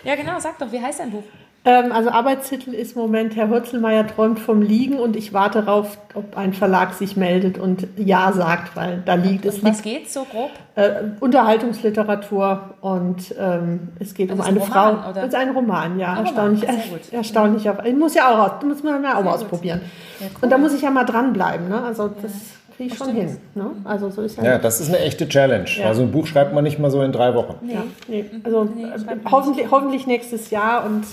[0.05, 1.25] Ja, genau, sag doch, wie heißt dein Buch?
[1.63, 5.99] Ähm, also Arbeitstitel ist im Moment, Herr Hürzelmeier träumt vom Liegen und ich warte darauf,
[6.15, 9.63] ob ein Verlag sich meldet und Ja sagt, weil da liegt es.
[9.63, 10.51] Was geht so grob?
[10.77, 10.91] Äh,
[11.21, 15.11] Unterhaltungsliteratur und ähm, es geht also um eine ein Frau.
[15.11, 15.23] Oder?
[15.23, 16.15] Es ist ein Roman, ja.
[16.15, 16.81] Ein erstaunlich, Roman.
[17.03, 17.69] Sehr erstaunlich.
[17.85, 19.83] Ich muss ja auch, muss man ja auch mal ausprobieren.
[20.19, 20.39] Ja, cool.
[20.41, 21.69] Und da muss ich ja mal dranbleiben.
[21.69, 21.83] Ne?
[21.83, 22.33] Also das
[22.75, 23.37] kriege ich schon hin.
[23.55, 23.73] Ne?
[23.85, 25.69] Also so ist ja, ja, das ist eine echte Challenge.
[25.77, 25.89] Ja.
[25.89, 27.57] Also ein Buch schreibt man nicht mal so in drei Wochen.
[27.61, 27.75] Nee.
[27.75, 28.25] Ja, nee.
[28.45, 28.87] Also nee,
[29.31, 31.05] hoffentlich, hoffentlich nächstes Jahr und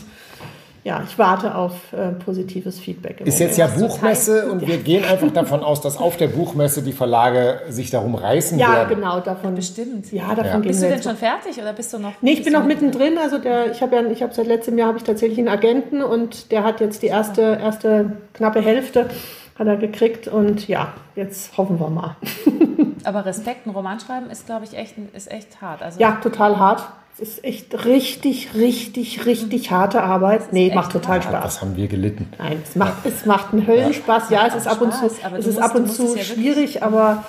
[0.88, 3.20] ja, ich warte auf äh, positives Feedback.
[3.20, 6.94] Ist jetzt ja Buchmesse und wir gehen einfach davon aus, dass auf der Buchmesse die
[6.94, 8.90] Verlage sich darum reißen ja, werden.
[8.90, 9.54] Ja, genau, davon.
[9.54, 10.14] Bestimmt.
[10.14, 10.68] Ja, davon ja.
[10.70, 12.14] Bist du denn schon fertig oder bist du noch?
[12.22, 13.18] Nee, ich bin noch mittendrin.
[13.18, 16.02] Also der, ich habe ja, ich habe seit letztem Jahr habe ich tatsächlich einen Agenten
[16.02, 19.08] und der hat jetzt die erste, erste knappe Hälfte
[19.60, 22.16] hat er gekriegt und ja, jetzt hoffen wir mal.
[23.04, 25.82] Aber Respekt, ein Roman schreiben ist, glaube ich, echt, ist echt hart.
[25.82, 26.84] Also ja, total hart.
[27.20, 30.54] Es ist echt richtig, richtig, richtig harte Arbeit.
[30.54, 31.44] Nee, macht total Spaß.
[31.44, 32.30] Das haben wir gelitten.
[32.38, 34.30] Nein, es macht, es macht einen Höllenspaß.
[34.30, 37.24] Ja, es ist ab und zu, es ist ab und zu schwierig, aber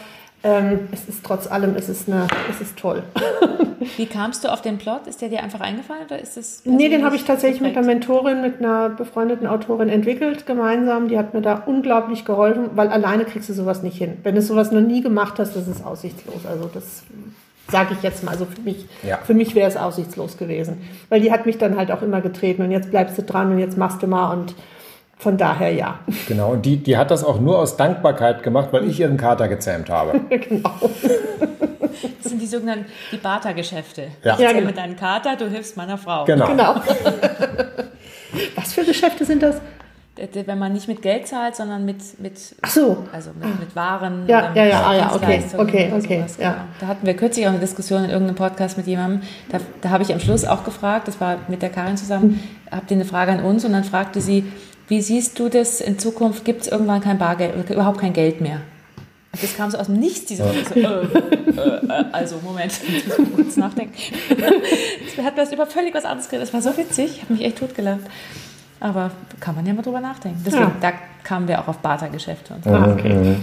[0.44, 3.02] ähm, es ist trotz allem, es ist, eine, es ist toll.
[3.96, 5.06] Wie kamst du auf den Plot?
[5.06, 6.62] Ist der dir einfach eingefallen oder ist es?
[6.66, 7.76] Nee, den habe ich tatsächlich geprägt?
[7.76, 11.08] mit einer Mentorin, mit einer befreundeten Autorin entwickelt, gemeinsam.
[11.08, 14.18] Die hat mir da unglaublich geholfen, weil alleine kriegst du sowas nicht hin.
[14.22, 16.44] Wenn du sowas noch nie gemacht hast, das ist aussichtslos.
[16.46, 17.02] Also das
[17.70, 18.32] sage ich jetzt mal.
[18.32, 19.18] Also für mich, ja.
[19.18, 20.82] für mich wäre es aussichtslos gewesen.
[21.08, 23.58] Weil die hat mich dann halt auch immer getreten und jetzt bleibst du dran und
[23.58, 24.54] jetzt machst du mal und
[25.18, 25.98] von daher ja.
[26.28, 29.48] Genau, und die, die hat das auch nur aus Dankbarkeit gemacht, weil ich ihren Kater
[29.48, 30.20] gezähmt habe.
[30.30, 30.74] genau.
[32.22, 34.08] Das sind die sogenannten die Barter-Geschäfte.
[34.22, 34.34] Ja.
[34.34, 34.66] Ich ja, genau.
[34.66, 36.24] mit deinem Kater, du hilfst meiner Frau.
[36.24, 36.46] Genau.
[36.46, 36.76] genau.
[38.54, 39.60] Was für Geschäfte sind das?
[40.46, 43.04] Wenn man nicht mit Geld zahlt, sondern mit, mit, Ach so.
[43.12, 43.58] also mit, ah.
[43.60, 44.26] mit Waren.
[44.26, 46.18] Ja, ja, ja, ah, ja, okay, okay, okay.
[46.18, 46.52] Sowas, ja.
[46.52, 46.64] Genau.
[46.80, 49.22] Da hatten wir kürzlich auch eine Diskussion in irgendeinem Podcast mit jemandem.
[49.50, 52.40] Da, da habe ich am Schluss auch gefragt, das war mit der Karin zusammen, hm.
[52.70, 53.64] habt ihr eine Frage an uns?
[53.64, 54.44] Und dann fragte sie,
[54.88, 56.44] wie siehst du das in Zukunft?
[56.44, 58.60] Gibt es irgendwann kein Bargeld, überhaupt kein Geld mehr?
[59.40, 60.52] Das kam so aus dem Nichts, diese ja.
[60.68, 63.94] so, äh, äh, also Moment, ich muss kurz nachdenken.
[65.16, 66.48] das hat das über völlig was anderes geredet.
[66.48, 68.00] Das war so witzig, ich habe mich echt totgelacht.
[68.80, 69.10] Aber
[69.40, 70.40] kann man ja mal drüber nachdenken.
[70.44, 70.72] Deswegen, ja.
[70.80, 70.92] da
[71.24, 72.70] kamen wir auch auf Barter-Geschäfte und so.
[72.70, 73.36] Ah, okay.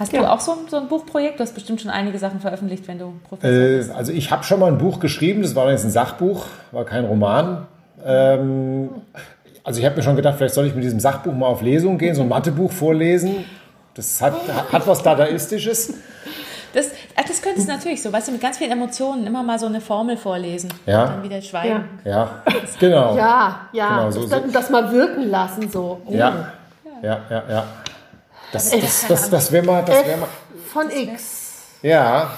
[0.00, 0.20] Hast ja.
[0.20, 1.38] du auch so, so, ein Buchprojekt?
[1.38, 3.90] Du hast bestimmt schon einige Sachen veröffentlicht, wenn du Professor äh, bist.
[3.90, 7.04] Also ich habe schon mal ein Buch geschrieben, das war jetzt ein Sachbuch, war kein
[7.04, 7.66] Roman.
[8.04, 8.88] Ähm,
[9.62, 11.98] also ich habe mir schon gedacht, vielleicht soll ich mit diesem Sachbuch mal auf Lesung
[11.98, 13.44] gehen, so ein Mathebuch vorlesen.
[13.94, 14.34] Das hat,
[14.72, 15.94] hat was Dadaistisches.
[16.72, 19.66] Das, das könntest du natürlich so, weißt du, mit ganz vielen Emotionen immer mal so
[19.66, 20.72] eine Formel vorlesen.
[20.86, 21.04] Ja.
[21.04, 21.88] Und dann wieder schweigen.
[22.04, 22.42] Ja, ja.
[22.78, 23.16] genau.
[23.16, 23.88] Ja, ja.
[23.88, 26.00] Genau, so, das, das, mal wirken lassen, so.
[26.04, 26.12] Oh.
[26.12, 26.52] Ja.
[27.02, 27.64] ja, ja, ja,
[28.52, 30.28] Das, das, das, das wäre mal, wär mal.
[30.72, 31.78] Von X.
[31.82, 32.30] Ja.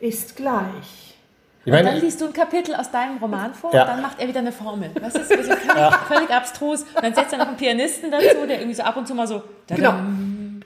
[0.00, 1.00] Ist gleich.
[1.64, 3.82] Ich meine, und dann liest du ein Kapitel aus deinem Roman vor ja.
[3.82, 4.90] und dann macht er wieder eine Formel.
[4.94, 5.90] Das ist also völlig, ja.
[6.08, 6.82] völlig abstrus.
[6.82, 9.26] Und dann setzt er noch einen Pianisten dazu, der irgendwie so ab und zu mal
[9.26, 9.42] so.
[9.68, 9.92] Genau.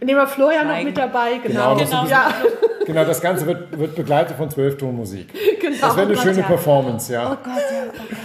[0.00, 1.74] Nehmen wir Florian noch mit dabei, genau.
[1.74, 2.06] Genau, genau.
[2.06, 2.32] Ja.
[2.86, 5.28] genau das Ganze wird, wird begleitet von Zwölftonmusik.
[5.60, 5.76] Genau.
[5.80, 7.32] Das wäre eine oh schöne Gott, Performance, ja.
[7.32, 8.18] Oh Gott, ja, oh Gott.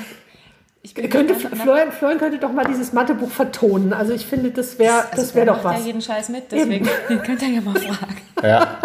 [0.81, 3.93] Ich könnte, Florian, Florian könnte doch mal dieses Mathebuch vertonen.
[3.93, 5.79] Also ich finde, das wäre das, das wär doch was.
[5.79, 8.17] Ja jeden Scheiß mit, deswegen könnt ihr ja mal fragen.
[8.41, 8.77] Ja.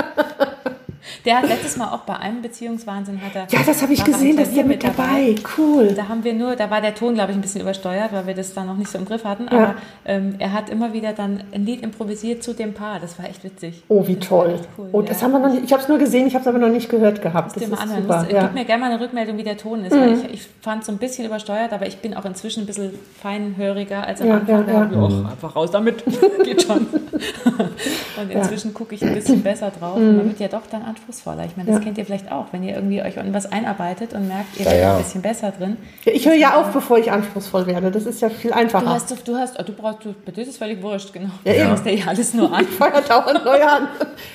[1.24, 3.46] Der hat letztes Mal auch bei einem Beziehungswahnsinn hat er.
[3.50, 5.34] Ja, das habe ich gesehen, dass der mit dabei.
[5.34, 5.34] dabei.
[5.56, 5.94] Cool.
[5.94, 8.34] Da haben wir nur, da war der Ton, glaube ich, ein bisschen übersteuert, weil wir
[8.34, 9.46] das dann noch nicht so im Griff hatten.
[9.50, 9.50] Ja.
[9.50, 13.00] Aber ähm, er hat immer wieder dann ein Lied improvisiert zu dem Paar.
[13.00, 13.82] Das war echt witzig.
[13.88, 14.60] Oh, wie toll.
[14.76, 14.88] Cool.
[14.92, 15.26] Oh, das ja.
[15.26, 15.64] haben wir noch nicht.
[15.64, 17.56] Ich habe es nur gesehen, ich habe es aber noch nicht gehört gehabt.
[17.56, 17.86] Das ist super.
[17.86, 18.42] Musst, ja.
[18.42, 19.94] Gib mir gerne mal eine Rückmeldung, wie der Ton ist.
[19.94, 20.24] Mhm.
[20.24, 22.92] ich, ich fand es so ein bisschen übersteuert, aber ich bin auch inzwischen ein bisschen
[23.20, 24.68] feinhöriger als am ja, Anfang.
[24.68, 24.84] Ja, ja.
[24.84, 25.26] Mhm.
[25.26, 26.04] einfach raus damit.
[26.44, 26.86] Geht schon.
[28.20, 29.98] Und inzwischen gucke ich ein bisschen besser drauf.
[29.98, 30.16] Mhm.
[30.16, 30.82] Man wird ja doch dann
[31.14, 31.44] anspruchsvoller.
[31.46, 34.28] Ich meine, das kennt ihr vielleicht auch, wenn ihr irgendwie euch in was einarbeitet und
[34.28, 35.76] merkt, ihr ja, werdet ein bisschen besser drin.
[36.04, 37.90] Ja, ich höre ja auf, bevor ich anspruchsvoll werde.
[37.90, 38.84] Das ist ja viel einfacher.
[38.84, 41.30] Du hast, du hast, du brauchst, du, bei dir ist es völlig wurscht, genau.
[41.44, 41.96] Ja, du ja.
[41.96, 42.64] ja alles nur an.
[42.64, 43.88] Ich fange dauernd neu an.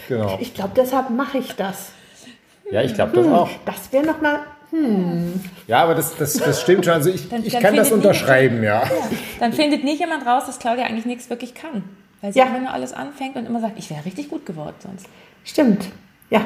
[0.07, 0.38] Genau.
[0.39, 1.91] Ich glaube, deshalb mache ich das.
[2.71, 3.49] Ja, ich glaube das hm, auch.
[3.65, 4.39] Das wäre noch mal
[4.71, 5.41] hm.
[5.65, 6.93] Ja, aber das, das, das stimmt schon.
[6.93, 8.84] Also ich, dann, ich dann kann das unterschreiben, ja.
[8.84, 8.89] ja.
[9.39, 11.84] Dann findet nicht jemand raus, dass Claudia eigentlich nichts wirklich kann.
[12.21, 12.45] Weil sie ja.
[12.45, 15.07] immer nur alles anfängt und immer sagt, ich wäre richtig gut geworden sonst.
[15.43, 15.86] Stimmt.
[16.30, 16.41] Ja,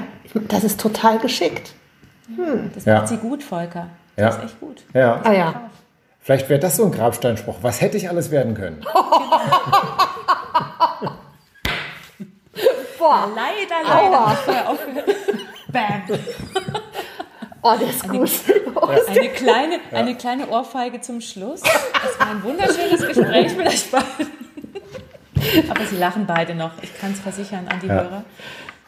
[0.47, 1.73] das ist total geschickt.
[2.27, 2.71] Hm.
[2.73, 3.07] Das macht ja.
[3.07, 3.87] sie gut, Volker.
[4.15, 4.41] Das ja.
[4.41, 4.83] ist echt gut.
[4.93, 5.21] Ja.
[5.23, 5.69] Ah ja.
[6.19, 7.57] Vielleicht wäre das so ein Grabsteinspruch.
[7.61, 8.79] Was hätte ich alles werden können?
[12.97, 13.27] Boah.
[13.35, 14.37] Leider, leider.
[15.67, 16.03] Bam.
[17.61, 18.29] Oh, der ist gut.
[18.75, 21.61] Oh, eine, kleine, eine kleine Ohrfeige zum Schluss.
[21.61, 24.31] Das war ein wunderschönes Gespräch mit euch beiden.
[25.69, 26.71] Aber sie lachen beide noch.
[26.81, 27.93] Ich kann es versichern an die ja.
[27.93, 28.23] Hörer.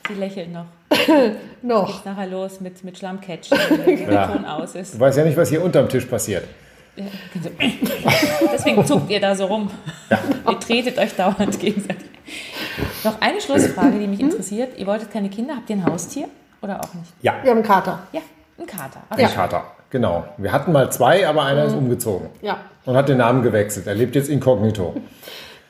[0.07, 0.65] Sie lächeln noch.
[1.61, 2.05] noch.
[2.05, 4.95] Nachher los mit, mit Schlammcatch, wenn der Ton aus ist.
[4.95, 6.43] Du weißt ja nicht, was hier unterm Tisch passiert.
[8.53, 9.69] Deswegen zuckt ihr da so rum.
[10.09, 10.19] Ja.
[10.49, 12.07] Ihr tretet euch dauernd gegenseitig.
[13.03, 14.77] Noch eine Schlussfrage, die mich interessiert.
[14.77, 16.27] Ihr wolltet keine Kinder, habt ihr ein Haustier
[16.61, 17.11] oder auch nicht?
[17.21, 17.35] Ja.
[17.41, 17.99] Wir haben einen Kater.
[18.13, 18.21] Ja,
[18.57, 19.01] einen Kater.
[19.09, 19.21] Okay.
[19.21, 19.27] Ja.
[19.27, 20.25] Ein Kater, genau.
[20.37, 21.67] Wir hatten mal zwei, aber einer mhm.
[21.67, 22.29] ist umgezogen.
[22.41, 22.59] Ja.
[22.85, 23.87] Und hat den Namen gewechselt.
[23.87, 24.95] Er lebt jetzt inkognito.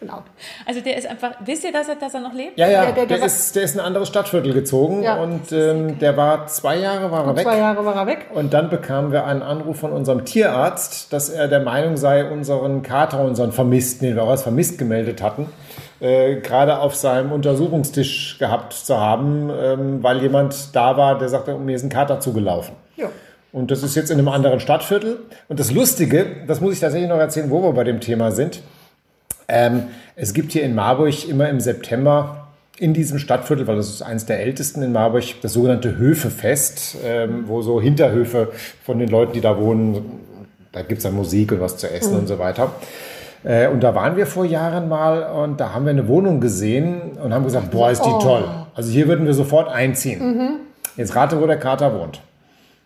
[0.05, 0.21] Genau.
[0.67, 2.59] Also der ist einfach, wisst ihr, dass er, dass er noch lebt?
[2.59, 5.15] Ja, ja, der, der, der, der ist, der ist in ein anderes Stadtviertel gezogen ja.
[5.15, 7.43] und ähm, der war zwei Jahre war er weg.
[7.43, 8.27] Zwei Jahre war er weg.
[8.31, 12.83] Und dann bekamen wir einen Anruf von unserem Tierarzt, dass er der Meinung sei, unseren
[12.83, 15.47] Kater, unseren Vermissten, den wir auch als vermisst gemeldet hatten,
[15.99, 21.55] äh, gerade auf seinem Untersuchungstisch gehabt zu haben, ähm, weil jemand da war, der sagte,
[21.57, 22.75] mir ist ein Kater zugelaufen.
[22.95, 23.09] Ja.
[23.51, 25.17] Und das ist jetzt in einem anderen Stadtviertel.
[25.47, 28.61] Und das Lustige, das muss ich tatsächlich noch erzählen, wo wir bei dem Thema sind.
[29.47, 29.83] Ähm,
[30.15, 34.25] es gibt hier in Marburg immer im September in diesem Stadtviertel, weil das ist eines
[34.25, 38.51] der ältesten in Marburg, das sogenannte Höfefest, ähm, wo so Hinterhöfe
[38.83, 40.19] von den Leuten, die da wohnen,
[40.71, 42.19] da gibt es dann Musik und was zu essen mhm.
[42.19, 42.73] und so weiter.
[43.43, 47.13] Äh, und da waren wir vor Jahren mal und da haben wir eine Wohnung gesehen
[47.13, 48.19] und haben gesagt, boah, ist die oh.
[48.19, 48.43] toll.
[48.73, 50.37] Also hier würden wir sofort einziehen.
[50.37, 50.49] Mhm.
[50.97, 52.21] Jetzt rate, wo der Kater wohnt.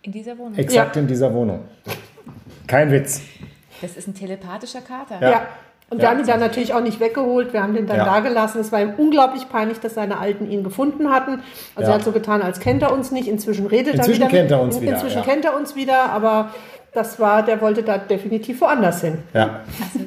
[0.02, 0.56] In dieser Wohnung?
[0.56, 1.02] Exakt ja.
[1.02, 1.60] in dieser Wohnung.
[2.66, 3.22] Kein Witz.
[3.82, 5.20] Das ist ein telepathischer Kater.
[5.20, 5.30] ja.
[5.30, 5.42] ja.
[5.90, 6.02] Und ja.
[6.04, 8.04] wir haben ihn dann natürlich auch nicht weggeholt, wir haben den dann ja.
[8.04, 8.60] da gelassen.
[8.60, 11.42] Es war ihm unglaublich peinlich, dass seine Alten ihn gefunden hatten.
[11.74, 11.96] Also ja.
[11.96, 13.26] er hat so getan, als kennt er uns nicht.
[13.26, 14.38] Inzwischen redet Inzwischen er wieder.
[14.38, 16.50] Kennt er uns wieder Inzwischen kennt er uns wieder, aber
[16.92, 19.18] das war, der wollte da definitiv woanders hin.
[19.34, 19.60] Ja.
[19.82, 20.06] Also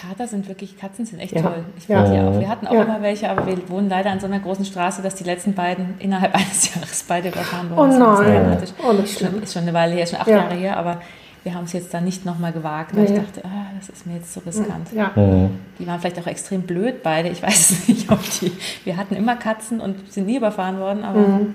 [0.00, 1.64] Kater sind wirklich, Katzen sind echt toll.
[1.76, 2.02] Ich ja.
[2.04, 2.40] die auch.
[2.40, 5.14] Wir hatten auch immer welche, aber wir wohnen leider an so einer großen Straße, dass
[5.14, 8.02] die letzten beiden innerhalb eines Jahres beide überfahren wurden.
[8.02, 8.52] Oh nein.
[8.54, 10.76] Das ist, oh, das ist, schon, ist schon eine Weile her, schon acht Jahre her,
[10.76, 11.00] aber
[11.48, 13.14] wir haben es jetzt dann nicht nochmal gewagt, weil nee.
[13.14, 14.92] ich dachte, ah, das ist mir jetzt zu riskant.
[14.92, 15.12] Ja.
[15.16, 15.50] Mhm.
[15.78, 17.30] Die waren vielleicht auch extrem blöd beide.
[17.30, 18.52] Ich weiß es nicht, ob die.
[18.84, 21.54] Wir hatten immer Katzen und sind nie überfahren worden, aber mhm.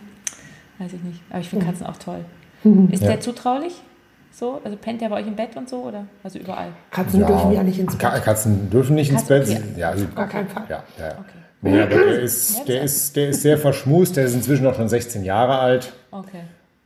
[0.80, 1.22] weiß ich nicht.
[1.30, 2.26] Aber ich finde Katzen auch toll.
[2.64, 2.89] Mhm.
[2.89, 3.10] Ist ja.
[3.10, 3.84] der zutraulich?
[4.32, 4.62] So?
[4.64, 6.08] Also pennt der bei euch im Bett und so oder?
[6.24, 6.70] Also überall?
[6.89, 7.28] Katzen ja.
[7.28, 8.24] dürfen ja nicht ins Bett.
[8.24, 9.62] Katzen dürfen nicht Katzen, ins Bett.
[9.76, 10.64] Ja, ja also, gar keinen Fall.
[10.70, 11.12] Ja, ja.
[11.12, 11.39] Okay.
[11.62, 14.89] Nee, aber der ist, der, ist, der ist sehr verschmust, der ist inzwischen auch schon
[14.89, 15.94] 16 Jahre alt.
[16.10, 16.41] Okay.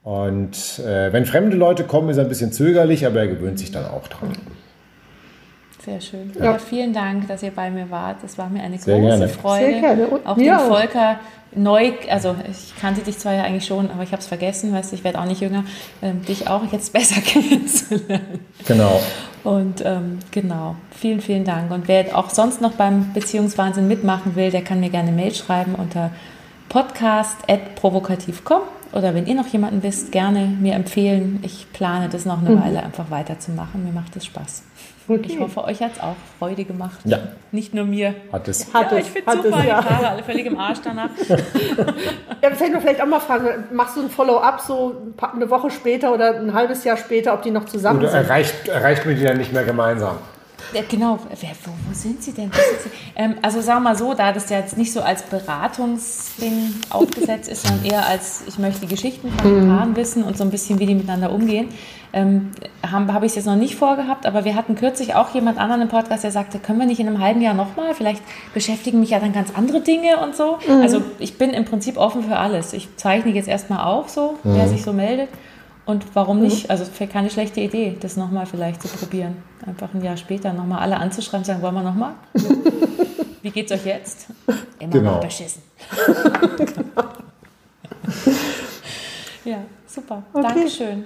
[0.07, 3.73] Und äh, wenn fremde Leute kommen, ist er ein bisschen zögerlich, aber er gewöhnt sich
[3.73, 4.31] dann auch dran.
[5.83, 6.31] Sehr schön.
[6.39, 6.45] Ja.
[6.45, 6.57] ja.
[6.59, 8.23] vielen Dank, dass ihr bei mir wart.
[8.23, 9.27] Das war mir eine Sehr große gerne.
[9.27, 9.65] Freude.
[9.65, 10.07] Sehr gerne.
[10.07, 11.19] Und auch den Volker
[11.53, 14.93] neu, also ich kannte dich zwar ja eigentlich schon, aber ich habe es vergessen, weißt
[14.93, 15.65] ich werde auch nicht jünger,
[16.01, 18.39] ähm, dich auch jetzt besser kennenzulernen.
[18.65, 19.01] Genau.
[19.43, 21.69] Und ähm, genau, vielen, vielen Dank.
[21.69, 25.75] Und wer auch sonst noch beim Beziehungswahnsinn mitmachen will, der kann mir gerne Mail schreiben
[25.75, 26.11] unter
[26.69, 28.61] podcast.provokativ.com
[28.93, 31.39] oder wenn ihr noch jemanden wisst, gerne mir empfehlen.
[31.43, 32.63] Ich plane das noch eine mhm.
[32.63, 33.83] Weile einfach weiterzumachen.
[33.83, 34.63] Mir macht es Spaß.
[35.09, 35.21] Okay.
[35.25, 36.99] Ich hoffe, euch hat es auch Freude gemacht.
[37.05, 37.19] Ja.
[37.53, 38.13] Nicht nur mir.
[38.31, 38.73] Hat es.
[38.73, 39.07] Hat ja, es.
[39.07, 39.81] ich finde super, es, ja.
[39.81, 41.09] die Haare alle völlig im Arsch danach.
[42.41, 44.95] ja, vielleicht noch vielleicht auch mal fragen, machst du ein Follow-up so
[45.33, 48.23] eine Woche später oder ein halbes Jahr später, ob die noch zusammen oder sind?
[48.23, 50.17] Erreicht, erreicht mir die dann nicht mehr gemeinsam?
[50.73, 52.51] Ja, genau, Wer, wo, wo, sind Sie denn?
[52.51, 52.89] Sie?
[53.15, 57.49] Ähm, also sagen wir mal so, da das ja jetzt nicht so als Beratungsding aufgesetzt
[57.49, 60.49] ist, sondern eher als, ich möchte die Geschichten von den Paaren wissen und so ein
[60.49, 61.69] bisschen, wie die miteinander umgehen,
[62.13, 62.51] ähm,
[62.89, 65.83] habe hab ich es jetzt noch nicht vorgehabt, aber wir hatten kürzlich auch jemand anderen
[65.83, 67.93] im Podcast, der sagte, können wir nicht in einem halben Jahr nochmal?
[67.93, 70.57] Vielleicht beschäftigen mich ja dann ganz andere Dinge und so.
[70.67, 70.81] Mhm.
[70.81, 72.73] Also ich bin im Prinzip offen für alles.
[72.73, 74.55] Ich zeichne jetzt erstmal auf so, mhm.
[74.55, 75.29] wer sich so meldet.
[75.87, 76.65] Und warum nicht?
[76.65, 76.71] Mhm.
[76.71, 79.37] Also keine schlechte Idee, das nochmal vielleicht zu probieren.
[79.65, 82.13] Einfach ein Jahr später nochmal alle anzuschreiben, sagen, wollen wir nochmal?
[83.41, 84.27] Wie geht's euch jetzt?
[84.79, 85.11] Immer genau.
[85.13, 85.61] mal beschissen.
[89.45, 90.23] ja, super.
[90.33, 90.47] Okay.
[90.47, 91.05] Dankeschön.